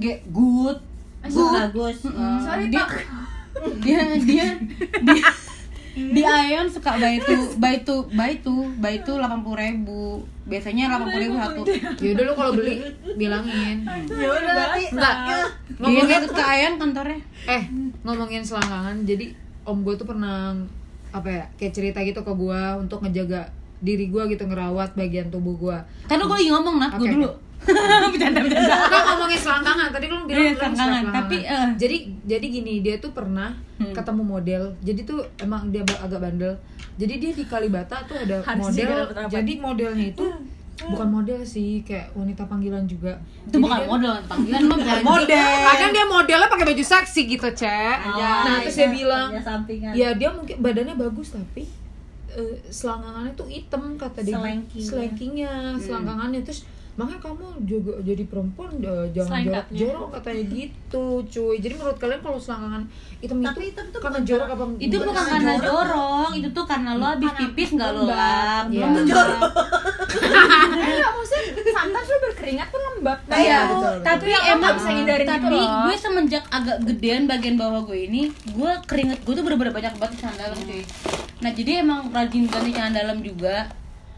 di 0.00 0.10
good. 0.32 0.78
Good. 1.22 1.52
Bagus. 1.70 1.98
Sorry, 2.42 2.66
dia, 2.72 2.82
Pak. 2.82 2.90
dia 3.84 4.00
dia 4.18 4.46
dia 5.04 5.28
di 5.92 6.22
Ion 6.24 6.66
suka 6.72 6.96
buy 6.96 7.20
itu 7.20 7.36
buy 7.60 7.84
itu 7.84 7.96
buy 8.16 8.30
itu 8.40 8.56
buy 8.80 8.94
itu 8.96 9.12
delapan 9.12 9.44
puluh 9.44 9.58
ribu 9.60 10.24
biasanya 10.48 10.88
delapan 10.88 11.08
puluh 11.12 11.20
ribu 11.20 11.36
satu. 11.36 11.62
yaudah 12.00 12.24
lu 12.24 12.32
kalau 12.32 12.52
beli 12.56 12.74
bilangin. 13.14 13.84
Ya 14.08 14.28
udah 14.32 14.52
nanti. 14.56 14.82
enggak 14.88 15.16
ngomongin 15.76 16.24
ke 16.24 16.42
Ion 16.42 16.74
kantornya. 16.80 17.20
Eh 17.44 17.62
ngomongin 18.08 18.40
selangkangan 18.40 19.04
jadi 19.04 19.36
om 19.64 19.78
gue 19.80 19.94
tuh 19.94 20.04
pernah 20.04 20.54
apa 21.10 21.28
ya 21.28 21.44
kayak 21.54 21.72
cerita 21.72 21.98
gitu 22.00 22.18
ke 22.18 22.32
gue 22.32 22.62
untuk 22.76 22.98
ngejaga 23.00 23.52
diri 23.78 24.06
gue 24.06 24.22
gitu 24.28 24.42
ngerawat 24.42 24.94
bagian 24.94 25.28
tubuh 25.28 25.54
gue 25.54 25.78
kan 26.04 26.16
lu 26.16 26.24
gue 26.24 26.36
lagi 26.36 26.50
ngomong 26.50 26.76
nat. 26.78 26.92
Gue 26.94 27.04
Oke, 27.04 27.14
dulu. 27.14 27.30
bercanda 28.12 28.42
bercanda. 28.42 28.74
Udah 28.82 29.02
ngomongin 29.06 29.38
selangkangan. 29.38 29.88
Tadi 29.90 30.06
lu 30.08 30.16
bilang 30.24 30.42
Iya, 30.42 30.52
selangkangan. 30.56 31.02
Tapi, 31.14 31.36
eh. 31.40 31.68
jadi 31.76 31.96
jadi 32.24 32.46
gini 32.48 32.74
dia 32.80 32.98
tuh 32.98 33.10
pernah 33.10 33.54
Hmm. 33.78 33.90
ketemu 33.90 34.22
model. 34.24 34.62
Jadi 34.78 35.00
tuh 35.02 35.22
emang 35.36 35.66
dia 35.68 35.82
agak 35.98 36.18
bandel. 36.20 36.54
Jadi 36.94 37.14
dia 37.18 37.30
di 37.32 37.42
Kalibata 37.42 38.02
tuh 38.02 38.14
ada 38.16 38.38
Harus 38.40 38.70
model. 38.70 38.98
jadi 39.28 39.52
modelnya 39.58 40.06
itu 40.08 40.26
bukan 40.74 41.08
model 41.12 41.40
sih 41.42 41.80
kayak 41.80 42.10
wanita 42.12 42.42
panggilan 42.42 42.82
juga 42.84 43.14
itu 43.40 43.50
Jadi 43.50 43.62
bukan 43.62 43.78
dia- 43.78 43.88
model 43.88 44.12
panggilan 44.24 44.60
lo 44.62 44.74
bukan 44.74 45.00
model 45.04 45.46
Kadang 45.62 45.90
dia 45.90 46.04
modelnya 46.06 46.48
pakai 46.48 46.66
baju 46.66 46.84
seksi 46.84 47.20
gitu, 47.28 47.48
Cek. 47.50 47.96
nah, 48.02 48.58
terus 48.58 48.74
dia 48.74 48.88
bilang, 48.88 49.28
Ya 49.30 49.40
sampingan. 49.40 49.92
ya 49.92 50.08
dia 50.12 50.28
mungkin 50.28 50.56
badannya 50.58 50.94
bagus 50.96 51.28
tapi 51.30 51.68
eh, 52.30 52.56
selangkangannya 52.64 53.32
tuh 53.32 53.46
hitam 53.46 53.82
kata 53.94 54.20
dia. 54.20 54.34
Selengkingnya. 54.34 54.88
Selengkingnya, 54.88 55.52
selangkangannya 55.76 56.40
terus 56.40 56.64
makanya 56.92 57.20
kamu 57.22 57.46
juga 57.62 57.92
jadi 58.00 58.22
perempuan 58.22 58.68
eh, 58.76 59.06
jangan 59.10 59.30
Selengkapnya. 59.40 59.72
jorok-jorok 59.72 60.08
katanya 60.12 60.42
gitu, 60.46 61.04
cuy. 61.24 61.56
Jadi 61.56 61.74
menurut 61.74 61.96
kalian 61.96 62.20
kalau 62.20 62.36
selangkangan 62.36 62.82
hitam 63.18 63.36
Tapi 63.38 63.48
itu 63.56 63.60
hitam 63.66 63.86
tuh 63.88 64.00
karena 64.00 64.12
bukan 64.14 64.28
jorok 64.28 64.46
apa 64.46 64.64
itu 64.78 64.96
bukan 64.98 65.24
karena 65.24 65.52
jorok 65.58 66.30
itu 66.34 66.48
tuh 66.50 66.64
karena 66.64 66.90
lo 66.92 67.04
habis 67.06 67.32
pipis 67.34 67.68
nggak 67.72 67.90
lo 67.90 68.02
lap 68.04 68.64
Iya. 68.68 68.86
Lo 68.86 69.00
jorok 69.02 69.40
Enggak 70.12 71.10
maksudnya 71.14 71.42
sometimes 71.72 72.06
lo 72.06 72.18
berkeringat 72.22 72.68
tuh 72.68 72.80
lembab. 72.82 73.18
Iya, 73.22 73.32
Kayak- 73.32 73.66
betul, 73.70 73.94
tapi 74.02 74.22
Itu 74.22 74.34
lo 74.34 74.40
emang 74.44 74.60
nggak 74.60 74.76
bisa 74.76 74.90
hindarin 74.92 75.24
gitu 75.24 75.32
tapi 75.34 75.56
loh. 75.56 75.80
gue 75.82 75.94
semenjak 75.96 76.44
agak 76.50 76.76
gedean 76.84 77.22
bagian 77.24 77.56
bawah 77.56 77.80
gue 77.82 77.98
ini 78.02 78.22
gue 78.46 78.72
keringet 78.84 79.18
gue 79.18 79.32
tuh 79.32 79.42
bener-bener 79.42 79.72
banyak 79.72 79.94
banget 79.96 80.16
celana 80.18 80.36
dalam 80.42 80.58
cuy 80.60 80.82
nah 81.38 81.50
jadi 81.50 81.70
emang 81.80 82.00
rajin 82.10 82.44
ganti 82.46 82.70
celana 82.70 82.92
dalam 82.94 83.18
juga 83.18 83.66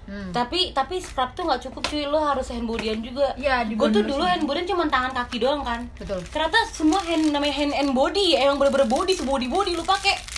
Hmm. 0.05 0.31
tapi 0.37 0.77
tapi 0.77 1.01
scrub 1.01 1.33
tuh 1.33 1.49
nggak 1.49 1.63
cukup 1.71 1.83
cuy. 1.89 2.05
Lo 2.05 2.21
harus 2.21 2.47
hand 2.53 2.69
bodyan 2.69 3.01
juga. 3.01 3.33
Iya, 3.41 3.65
di 3.65 3.75
gue 3.75 3.89
tuh 3.89 4.05
dulu 4.05 4.25
hand 4.25 4.45
bodyan 4.45 4.69
cuma 4.69 4.85
tangan 4.89 5.13
kaki 5.17 5.41
doang 5.41 5.65
kan. 5.65 5.81
Betul. 5.97 6.21
ternyata 6.29 6.59
semua 6.69 7.01
hand 7.01 7.33
namanya 7.33 7.55
hand 7.57 7.73
and 7.73 7.91
body 7.97 8.37
emang 8.37 8.61
bener-bener 8.61 8.89
body 8.89 9.13
sebody 9.17 9.47
body 9.49 9.73
lu 9.77 9.85
pakai. 9.85 10.35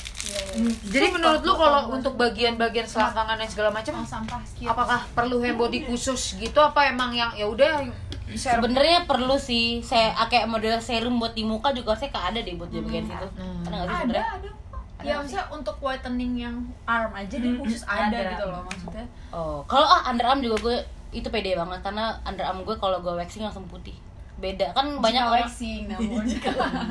Jadi 0.90 1.07
menurut 1.14 1.42
lu 1.46 1.55
kalau 1.55 1.94
untuk 1.94 2.18
bagian-bagian 2.18 2.87
selangkangan 2.88 3.37
dan 3.38 3.48
segala 3.48 3.70
macam 3.70 3.94
sampah 4.02 4.42
sekian. 4.42 4.72
apakah 4.74 5.00
perlu 5.14 5.38
hand 5.42 5.59
body 5.59 5.85
khusus 5.88 6.38
gitu? 6.38 6.59
Apa 6.59 6.90
emang 6.90 7.14
yang 7.14 7.31
ya 7.37 7.46
udah 7.46 7.87
sebenarnya 8.35 9.07
perlu 9.07 9.38
sih. 9.38 9.85
Saya 9.87 10.16
ah, 10.18 10.26
kayak 10.26 10.50
model 10.50 10.83
serum 10.83 11.22
buat 11.22 11.35
di 11.37 11.46
muka 11.46 11.70
juga 11.70 11.94
saya 11.94 12.11
ada 12.14 12.38
deh 12.42 12.55
buat 12.59 12.70
di 12.72 12.83
bagian 12.83 13.07
situ. 13.07 13.29
Hmm. 13.38 13.66
ada 13.66 13.74
nggak 13.74 13.88
sih 13.88 14.05
ada 14.11 14.20
ada 14.40 14.48
ya 15.04 15.20
maksudnya 15.20 15.44
untuk 15.52 15.76
whitening 15.85 16.40
yang 16.40 16.56
arm 16.88 17.12
aja 17.12 17.37
dia 17.37 17.52
khusus 17.61 17.85
ada, 17.85 18.09
Ada. 18.09 18.32
gitu 18.32 18.44
loh 18.48 18.64
maksudnya 18.64 19.04
Oh, 19.28 19.61
kalau 19.68 19.85
ah 19.85 20.09
underarm 20.09 20.40
juga 20.40 20.56
gue 20.64 20.76
itu 21.12 21.28
pede 21.28 21.52
banget 21.52 21.85
karena 21.85 22.16
underarm 22.24 22.64
gue 22.64 22.76
kalau 22.80 23.04
gue 23.04 23.12
waxing 23.12 23.44
langsung 23.44 23.68
putih. 23.68 23.92
Beda 24.37 24.68
kan 24.76 25.00
banyak 25.00 25.24
Jika 25.24 25.32
orang 25.32 25.48
waxing 25.48 25.82
namun 25.92 26.24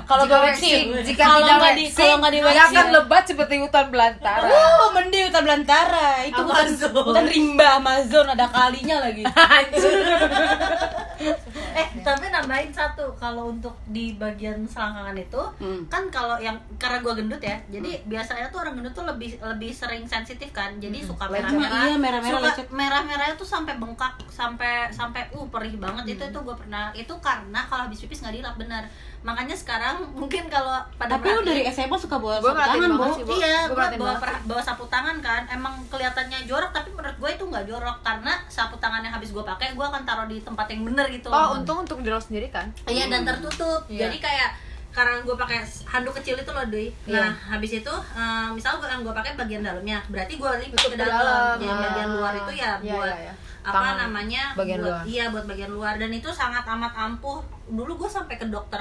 kalau 0.09 0.23
gue 0.25 0.39
waxing, 0.49 0.85
jika 1.05 1.23
kalau 1.29 1.45
nggak 1.45 1.77
di 1.77 1.85
waxing, 1.85 1.97
kalau 1.97 2.15
nggak 2.21 2.33
di 2.33 2.41
waxing 2.41 2.73
akan 2.73 2.85
lebat 2.89 3.23
seperti 3.25 3.53
hutan 3.61 3.85
belantara. 3.93 4.49
Oh, 4.49 4.89
mending 4.93 5.29
hutan 5.29 5.41
belantara. 5.45 6.09
Itu 6.25 6.41
hutan, 6.41 6.67
hutan 6.89 7.25
rimba 7.29 7.67
Amazon 7.81 8.25
ada 8.33 8.45
kalinya 8.49 8.97
lagi. 9.01 9.23
eh 11.75 11.87
tapi 11.99 12.25
nambahin 12.27 12.71
satu 12.71 13.03
kalau 13.13 13.51
untuk 13.51 13.75
di 13.85 14.15
bagian 14.15 14.63
selangkangan 14.63 15.11
itu 15.13 15.43
Hmm. 15.55 15.83
kan 15.85 16.07
kalau 16.07 16.35
yang 16.37 16.55
karena 16.75 16.99
gua 16.99 17.13
gendut 17.13 17.41
ya 17.41 17.59
jadi 17.67 17.99
biasanya 18.05 18.47
tuh 18.47 18.59
orang 18.59 18.79
gendut 18.79 18.93
tuh 18.93 19.03
lebih 19.03 19.35
lebih 19.37 19.71
sering 19.71 20.03
sensitif 20.05 20.49
kan 20.49 20.71
jadi 20.77 21.03
suka 21.03 21.27
merah 21.27 21.51
merah 21.51 21.83
iya, 21.85 21.97
merah-merah 21.97 22.31
suka 22.33 22.47
lecet. 22.49 22.67
merah 22.71 23.01
merahnya 23.03 23.35
tuh 23.35 23.43
sampai 23.45 23.75
bengkak 23.75 24.15
sampai 24.25 24.87
sampai 24.89 25.27
uh 25.29 25.45
perih 25.45 25.75
banget 25.75 26.15
itu 26.15 26.23
Hmm. 26.23 26.31
itu 26.31 26.39
gua 26.41 26.55
pernah 26.55 26.85
itu 26.93 27.13
karena 27.19 27.59
kalau 27.61 27.85
habis 27.85 27.99
pipis 27.99 28.19
nggak 28.19 28.35
dilap 28.35 28.55
benar 28.55 28.87
makanya 29.25 29.57
sekarang 29.57 30.05
mungkin 30.13 30.45
kalau 30.47 30.77
pada 30.95 31.17
Tapi 31.17 31.33
lu 31.33 31.41
dari 31.41 31.65
SMA 31.65 31.97
suka 31.97 32.21
bawa 32.21 32.37
sapu 32.37 32.53
tangan, 32.53 32.89
sih, 33.11 33.23
Bo. 33.25 33.33
Iya, 33.33 33.57
gue 33.65 33.85
bawa, 33.97 34.15
bawa 34.21 34.61
sapu 34.61 34.85
tangan 34.85 35.17
kan, 35.17 35.49
emang 35.49 35.81
kelihatannya 35.89 36.45
jorok, 36.45 36.69
tapi 36.69 36.93
menurut 36.93 37.17
gue 37.17 37.29
itu 37.33 37.43
nggak 37.43 37.65
jorok 37.65 37.97
karena 38.05 38.37
sapu 38.45 38.77
tangan 38.77 39.01
yang 39.01 39.09
habis 39.09 39.33
gue 39.33 39.41
pakai, 39.41 39.73
gue 39.73 39.81
akan 39.81 40.05
taruh 40.05 40.29
di 40.29 40.37
tempat 40.39 40.69
yang 40.69 40.85
bener 40.85 41.09
gitu. 41.09 41.27
oh 41.27 41.57
untung 41.57 41.81
untuk 41.81 41.99
diri 41.99 42.13
sendiri 42.15 42.53
kan 42.53 42.69
Iya 42.85 43.09
dan 43.09 43.25
tertutup, 43.25 43.89
Iya. 43.89 44.05
jadi 44.05 44.17
kayak 44.21 44.49
karena 44.93 45.19
gue 45.19 45.35
pakai 45.35 45.59
handuk 45.83 46.15
kecil 46.15 46.39
itu 46.39 46.51
loh 46.53 46.63
doi. 46.69 46.87
Iya. 47.03 47.19
Nah 47.19 47.33
habis 47.51 47.71
itu, 47.75 47.91
eh, 48.15 48.47
misal 48.53 48.79
gue 48.79 48.87
yang 48.87 49.03
gue 49.03 49.11
pakai 49.11 49.35
bagian 49.35 49.59
dalamnya, 49.59 49.99
berarti 50.07 50.37
gue 50.37 50.51
lipat 50.63 50.79
ke 50.85 50.95
dalam. 50.95 51.19
dalam. 51.19 51.55
Ah. 51.59 51.81
bagian 51.83 52.09
luar 52.15 52.33
itu 52.37 52.51
ya 52.55 52.71
Iya, 52.79 52.93
buat 52.95 53.09
iya, 53.09 53.17
iya. 53.27 53.33
apa 53.59 53.75
Tangan. 53.75 53.95
namanya? 54.07 54.43
Bagian 54.55 54.79
buat, 54.79 54.87
luar. 54.87 55.03
Iya 55.03 55.25
buat 55.33 55.45
bagian 55.49 55.71
luar 55.73 55.93
dan 55.99 56.11
itu 56.13 56.29
sangat 56.31 56.63
amat 56.69 56.93
ampuh. 56.95 57.43
Dulu 57.67 57.91
gue 57.97 58.07
sampai 58.07 58.37
ke 58.37 58.47
dokter 58.47 58.79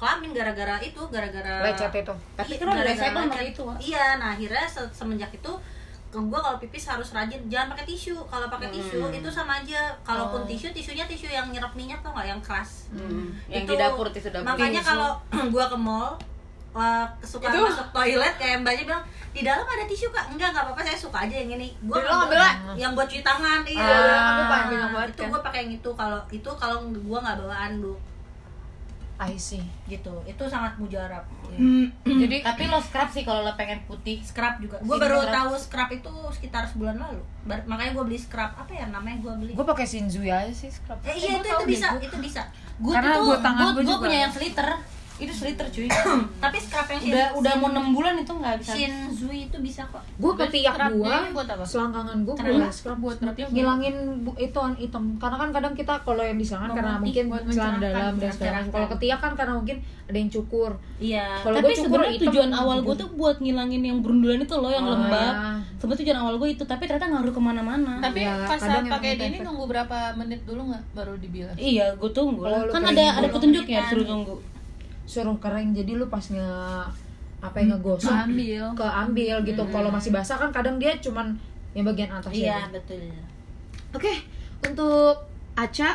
kelamin 0.00 0.32
gara-gara 0.32 0.80
itu, 0.80 1.02
gara-gara 1.06 1.60
Lecet 1.62 1.92
itu. 1.94 2.14
Tapi 2.34 2.48
Iya, 2.48 2.58
kan 2.58 2.66
udah 2.66 2.82
lecet. 2.82 3.12
itu. 3.46 3.64
Iya, 3.84 4.04
nah 4.16 4.28
akhirnya 4.32 4.64
se- 4.64 4.88
semenjak 4.90 5.28
itu 5.30 5.52
gue 6.10 6.40
kalau 6.40 6.58
pipis 6.58 6.88
harus 6.88 7.12
rajin 7.12 7.38
jangan 7.46 7.70
pakai 7.70 7.86
tisu 7.86 8.18
kalau 8.26 8.48
pakai 8.48 8.66
tisu 8.68 8.98
itu 9.12 9.28
sama 9.30 9.54
aja 9.56 9.78
kalaupun 10.02 10.42
tisu 10.42 10.66
tisunya 10.70 11.06
tisu 11.06 11.28
yang 11.28 11.46
nyerap 11.46 11.70
minyak 11.72 12.00
tau 12.00 12.10
nggak 12.10 12.26
yang 12.26 12.40
keras 12.40 12.90
Hmm. 12.90 13.30
Yang 13.46 13.62
Itu- 13.62 13.70
di 13.70 13.76
dapur 13.78 14.06
tisu 14.08 14.28
dapur. 14.28 14.42
makanya 14.48 14.82
kalau 14.82 15.14
gue 15.54 15.64
ke 15.64 15.78
mall 15.78 16.18
uh, 16.72 17.06
suka 17.20 17.46
masuk 17.46 17.86
toilet 17.92 18.34
kayak 18.36 18.58
mbaknya 18.58 18.84
bilang 18.88 19.02
di 19.30 19.40
dalam 19.40 19.62
ada 19.62 19.86
tisu 19.86 20.10
kak 20.10 20.26
enggak 20.28 20.50
nggak 20.50 20.66
apa-apa 20.66 20.82
saya 20.82 20.98
suka 20.98 21.18
aja 21.20 21.34
yang 21.36 21.50
ini 21.52 21.70
gue 21.80 21.94
ngambil 21.94 22.34
lah. 22.36 22.54
yang 22.74 22.90
buat 22.90 23.06
cuci 23.06 23.22
tangan 23.22 23.62
iya 23.62 23.78
Ah. 23.78 25.06
Itu 25.06 25.22
gue 25.24 25.40
pakai 25.40 25.58
yang 25.62 25.72
itu 25.72 25.90
kalau 25.92 26.18
itu 26.28 26.50
kalau 26.52 26.76
gue 26.82 27.18
nggak 27.20 27.36
bawa 27.38 27.56
anduk 27.68 27.98
I 29.22 29.36
see. 29.36 29.60
gitu 29.84 30.16
itu 30.24 30.44
sangat 30.46 30.74
mujarab 30.76 31.20
Jadi 32.02 32.40
tapi 32.48 32.64
lo 32.64 32.80
scrub 32.80 33.06
sih 33.06 33.20
kalau 33.20 33.42
lo 33.42 33.52
pengen 33.52 33.84
putih. 33.84 34.16
scrub 34.20 34.56
juga 34.56 34.80
gue 34.80 34.96
baru 34.96 35.20
scrub. 35.20 35.30
tahu 35.30 35.52
scrub 35.54 35.90
itu 35.90 36.08
sekitar 36.32 36.64
sebulan 36.64 36.96
lalu 36.96 37.20
Bar- 37.42 37.64
makanya 37.64 37.92
gue 37.92 38.04
beli 38.06 38.16
scrub 38.16 38.48
apa 38.50 38.70
ya 38.70 38.86
namanya 38.86 39.20
gue 39.20 39.32
beli 39.38 39.52
Gue 39.52 39.66
pakai 39.66 39.84
Shinzui 39.84 40.26
aja 40.26 40.48
sih 40.50 40.68
scrub. 40.68 40.96
eh 41.02 41.12
iya 41.12 41.36
itu 41.36 41.46
itu 41.46 41.64
bisa 41.68 41.86
itu 41.96 42.16
bisa 42.16 42.42
Gue 42.76 42.96
Karena 42.96 43.20
tangan 43.38 43.64
gue 43.70 43.82
gua 43.82 43.92
juga. 43.92 44.02
punya 44.02 44.18
yang 44.24 44.32
sliter. 44.32 44.68
Itu 45.20 45.30
sliter 45.30 45.66
cuy. 45.66 45.84
tapi 46.44 46.56
scrub 46.56 46.88
yang 46.88 46.98
Shin- 46.98 47.12
udah 47.12 47.26
udah 47.36 47.52
mau 47.54 47.68
6 47.70 47.92
bulan 47.92 48.14
itu 48.16 48.32
nggak 48.32 48.54
bisa. 48.56 48.72
Shinzui 48.72 49.38
itu 49.46 49.56
bisa 49.60 49.82
kok 49.86 50.00
Gue 50.16 50.32
ketiak 50.34 50.74
gua, 50.90 51.28
buat 51.30 51.46
selangkangan 51.62 52.16
gue 52.22 52.34
gue 52.34 52.68
scrub 52.70 52.98
Buat 52.98 53.18
buat- 53.20 53.50
ngilangin 53.50 53.96
bu- 54.22 54.36
itu 54.36 54.60
hitam 54.78 55.04
karena 55.16 55.36
kan 55.36 55.50
kadang 55.50 55.74
kita 55.74 55.94
kalau 56.00 56.20
yang 56.20 56.34
di 56.34 56.42
selangkangan 56.42 56.76
karena 56.76 56.94
mungkin 56.98 57.24
buat 57.26 57.42
celana 57.46 57.78
dalam 57.78 58.12
dan 58.16 58.30
segala 58.30 58.32
mencerahkan. 58.32 58.72
kalau 58.72 58.86
ketiak 58.90 59.18
kan 59.20 59.32
karena 59.34 59.52
mungkin 59.54 59.76
ada 60.02 60.16
yang 60.16 60.26
cukur 60.28 60.72
iya 60.98 61.26
kalau 61.38 61.56
Tapi 61.56 61.72
sebenarnya 61.72 62.18
tujuan 62.20 62.50
awal 62.50 62.76
gitu. 62.76 62.86
gue 62.86 62.94
tuh 62.96 63.08
buat 63.14 63.36
ngilangin 63.38 63.82
yang 63.82 63.98
berundulan 64.00 64.40
itu 64.40 64.54
loh, 64.54 64.68
yang 64.68 64.82
Oh, 64.82 64.92
lembab. 64.92 65.32
ya. 65.32 65.54
Sebenarnya 65.76 66.00
tujuan 66.02 66.18
awal 66.18 66.34
gue 66.36 66.48
itu, 66.50 66.62
tapi 66.62 66.82
ternyata 66.84 67.06
ngaruh 67.08 67.30
ke 67.30 67.40
mana-mana. 67.40 67.94
Tapi 68.00 68.20
Ya, 68.20 68.34
pas 68.42 68.58
kadang 68.58 68.84
saat 68.84 68.92
pakai 68.92 69.10
itu 69.14 69.24
ini 69.24 69.38
nunggu 69.40 69.64
berapa 69.66 69.96
menit 70.14 70.40
dulu 70.42 70.60
nggak 70.66 70.82
baru 70.92 71.14
dibilas? 71.16 71.54
Iya, 71.54 71.94
gue 71.94 72.10
tunggu. 72.10 72.42
Oh, 72.42 72.68
Kan 72.68 72.82
ada 72.82 73.04
ada 73.14 73.28
petunjuknya 73.28 73.80
suruh 73.86 74.04
tunggu. 74.04 74.34
Suruh 75.10 75.34
kering 75.36 75.74
jadi 75.74 75.92
lu 75.92 76.06
pas 76.06 76.22
nge 76.22 76.46
apa 77.40 77.56
yang 77.56 77.74
ngegosok 77.74 78.06
Keambil. 78.06 78.62
keambil 78.72 79.34
gitu 79.42 79.62
kalau 79.66 79.90
masih 79.90 80.10
basah 80.10 80.36
kan 80.36 80.50
kadang 80.50 80.76
dia 80.76 80.94
cuman 80.96 81.34
yang 81.72 81.82
bagian 81.84 82.06
atas 82.08 82.30
iya 82.30 82.62
aja. 82.62 82.70
betul 82.70 83.02
oke 83.90 84.12
untuk 84.62 85.18
Aca 85.52 85.90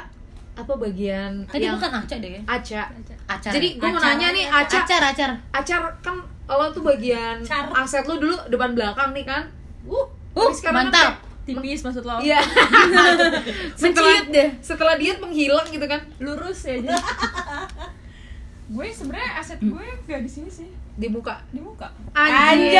apa 0.53 0.73
bagian 0.73 1.31
Tadi 1.45 1.63
yang 1.63 1.75
bukan 1.75 1.91
Aca 1.95 2.15
deh 2.17 2.31
ya. 2.33 2.41
Aca 2.45 2.81
Acar. 3.25 3.51
jadi 3.51 3.67
gue 3.73 3.87
mau 3.87 3.97
Acar. 3.97 4.11
nanya 4.13 4.27
nih 4.31 4.45
Aca 4.45 4.77
acar 4.81 5.01
acar. 5.05 5.29
Acar 5.51 5.79
kan 6.01 6.15
lo 6.45 6.65
tuh 6.69 6.81
bagian 6.81 7.39
Acar. 7.39 7.71
aset 7.73 8.03
lu 8.03 8.15
dulu 8.17 8.35
depan 8.47 8.71
belakang 8.71 9.11
nih 9.11 9.23
kan 9.23 9.43
uh 9.85 10.05
Uh, 10.35 10.51
sekarang 10.51 10.91
kan 10.91 10.91
mantap. 10.91 11.07
kayak- 11.15 11.23
Tipis 11.45 11.79
maksud 11.79 12.03
lo? 12.03 12.17
Iya. 12.19 12.41
setelah 13.79 14.17
Menciut 14.17 14.27
deh. 14.33 14.49
Setelah 14.59 14.95
diet 14.97 15.15
menghilang 15.17 15.63
gitu 15.63 15.85
kan 15.85 16.01
Lurus 16.17 16.65
ya. 16.65 16.75
jadi. 16.75 16.89
gue 18.67 18.85
sebenarnya 18.89 19.31
aset 19.37 19.59
gue 19.59 19.85
gak 20.03 20.19
di 20.19 20.27
sini 20.27 20.49
sih, 20.49 20.65
di 20.95 21.05
muka. 21.05 21.37
di 21.49 21.59
muka. 21.59 21.85
Anjay. 22.11 22.73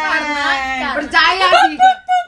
Karena 0.00 0.46
Percaya 0.92 1.46
sih. 1.62 1.74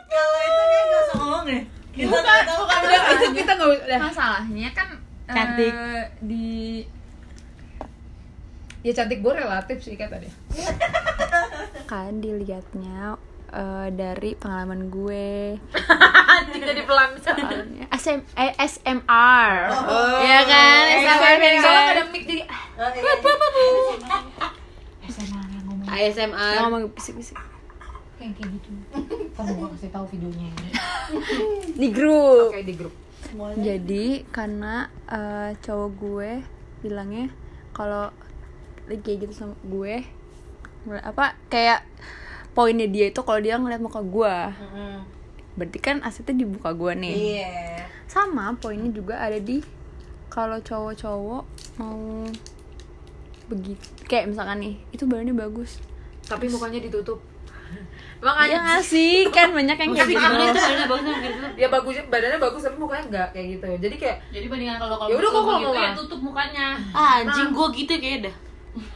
kalau 0.09 0.41
itu 0.41 0.61
kayak 0.61 0.85
gak 0.85 1.01
usah 1.01 1.17
ngomong 1.17 1.45
deh 1.45 1.63
kita 1.93 2.09
Bukan, 2.09 2.25
tahu 2.43 2.57
bukan. 2.59 2.79
Udah 2.83 3.01
itu 3.13 3.27
kita 3.33 3.51
nggak 3.53 3.71
udah. 3.79 3.99
masalahnya 4.01 4.69
kan 4.73 4.89
Cantik. 5.25 5.71
eh, 5.71 6.05
di 6.21 6.49
Ya 8.81 8.93
cantik 8.93 9.21
gue 9.21 9.33
relatif 9.33 9.79
sih 9.79 9.95
kata 9.95 10.19
dia. 10.19 10.33
kan 11.87 12.19
dilihatnya 12.19 13.15
eh, 13.53 13.89
dari 13.91 14.33
pengalaman 14.33 14.89
gue 14.89 15.61
jadi 16.53 16.83
pelan. 16.83 17.17
SM, 17.93 18.19
eh, 18.35 18.53
SMR 18.59 19.53
ya 20.21 20.41
kan 20.43 20.83
SMR 20.99 21.37
kan 21.37 21.53
Soalnya 21.59 21.85
ada 21.91 22.05
mic 22.09 22.23
jadi 22.25 22.43
Oh, 22.75 22.89
iya. 22.89 23.03
SMR 25.05 25.47
yang 25.47 25.65
ngomong 25.67 25.87
ASMR. 25.87 26.57
ngomong 26.63 26.83
bisik-bisik 26.91 27.37
kayak 28.15 28.33
kayak 28.35 28.51
gitu. 28.55 28.71
Kan 29.33 29.45
gue 29.51 29.69
kasih 29.69 29.91
tahu 29.91 30.07
videonya 30.09 30.47
ini. 30.49 30.71
di 31.81 31.89
grup 31.91 32.51
Kayak 32.51 32.67
di 32.67 32.75
grup. 32.75 32.95
jadi 33.57 34.07
karena 34.29 34.75
eh, 35.07 35.51
cowok 35.59 35.91
gue 35.97 36.31
bilangnya 36.81 37.27
kalau 37.71 38.11
lagi 38.85 39.01
kayak 39.01 39.19
gitu 39.23 39.35
sama 39.35 39.55
gue 39.63 40.03
apa 40.99 41.39
kayak 41.47 41.87
poinnya 42.53 42.85
dia 42.85 43.09
itu 43.09 43.21
kalau 43.21 43.39
dia 43.39 43.57
ngeliat 43.57 43.81
muka 43.81 44.01
gue 44.01 44.35
Mm-mm. 44.53 44.95
berarti 45.53 45.79
kan 45.79 46.01
asetnya 46.01 46.35
di 46.35 46.47
muka 46.47 46.73
gue 46.73 46.93
nih. 46.95 47.15
Iya. 47.39 47.85
Sama 48.07 48.53
poinnya 48.55 48.89
juga 48.89 49.17
ada 49.17 49.37
di 49.37 49.61
kalau 50.29 50.57
cowok-cowok 50.59 51.45
mau 51.77 52.25
begitu. 53.47 53.85
Kayak 54.05 54.33
misalkan 54.33 54.61
nih 54.61 54.75
itu 54.91 55.05
badannya 55.05 55.33
bagus. 55.33 55.81
Tapi 56.25 56.49
mukanya 56.49 56.81
ditutup. 56.81 57.21
Makanya 58.23 58.59
nggak 58.63 58.85
sih? 58.87 59.27
Kan 59.29 59.51
banyak 59.51 59.77
yang 59.77 59.91
kayak 59.93 60.09
gitu. 60.09 60.21
Gimana 60.21 60.45
itu 60.47 60.61
badannya 60.63 60.87
bagus 60.87 61.05
sama 61.05 61.49
ya 61.53 61.69
bagus 61.69 61.95
badannya 62.07 62.39
bagus 62.39 62.61
tapi 62.63 62.77
mukanya 62.79 63.03
enggak 63.09 63.29
kayak 63.33 63.47
gitu. 63.51 63.67
Jadi 63.81 63.97
kayak 63.99 64.17
Jadi 64.31 64.47
bandingan 64.47 64.77
kalau 64.79 64.97
kalau 64.97 65.11
Ya 65.11 65.17
udah, 65.19 65.31
kok 65.31 65.43
kalau 65.43 65.59
gitu 65.59 65.73
ya 65.75 65.89
mau- 65.89 65.99
tutup 65.99 66.21
mukanya. 66.23 66.67
Ah, 66.93 67.13
anjing 67.21 67.51
gua 67.51 67.69
gitu 67.73 67.93
kayak 67.93 68.19
dah. 68.29 68.35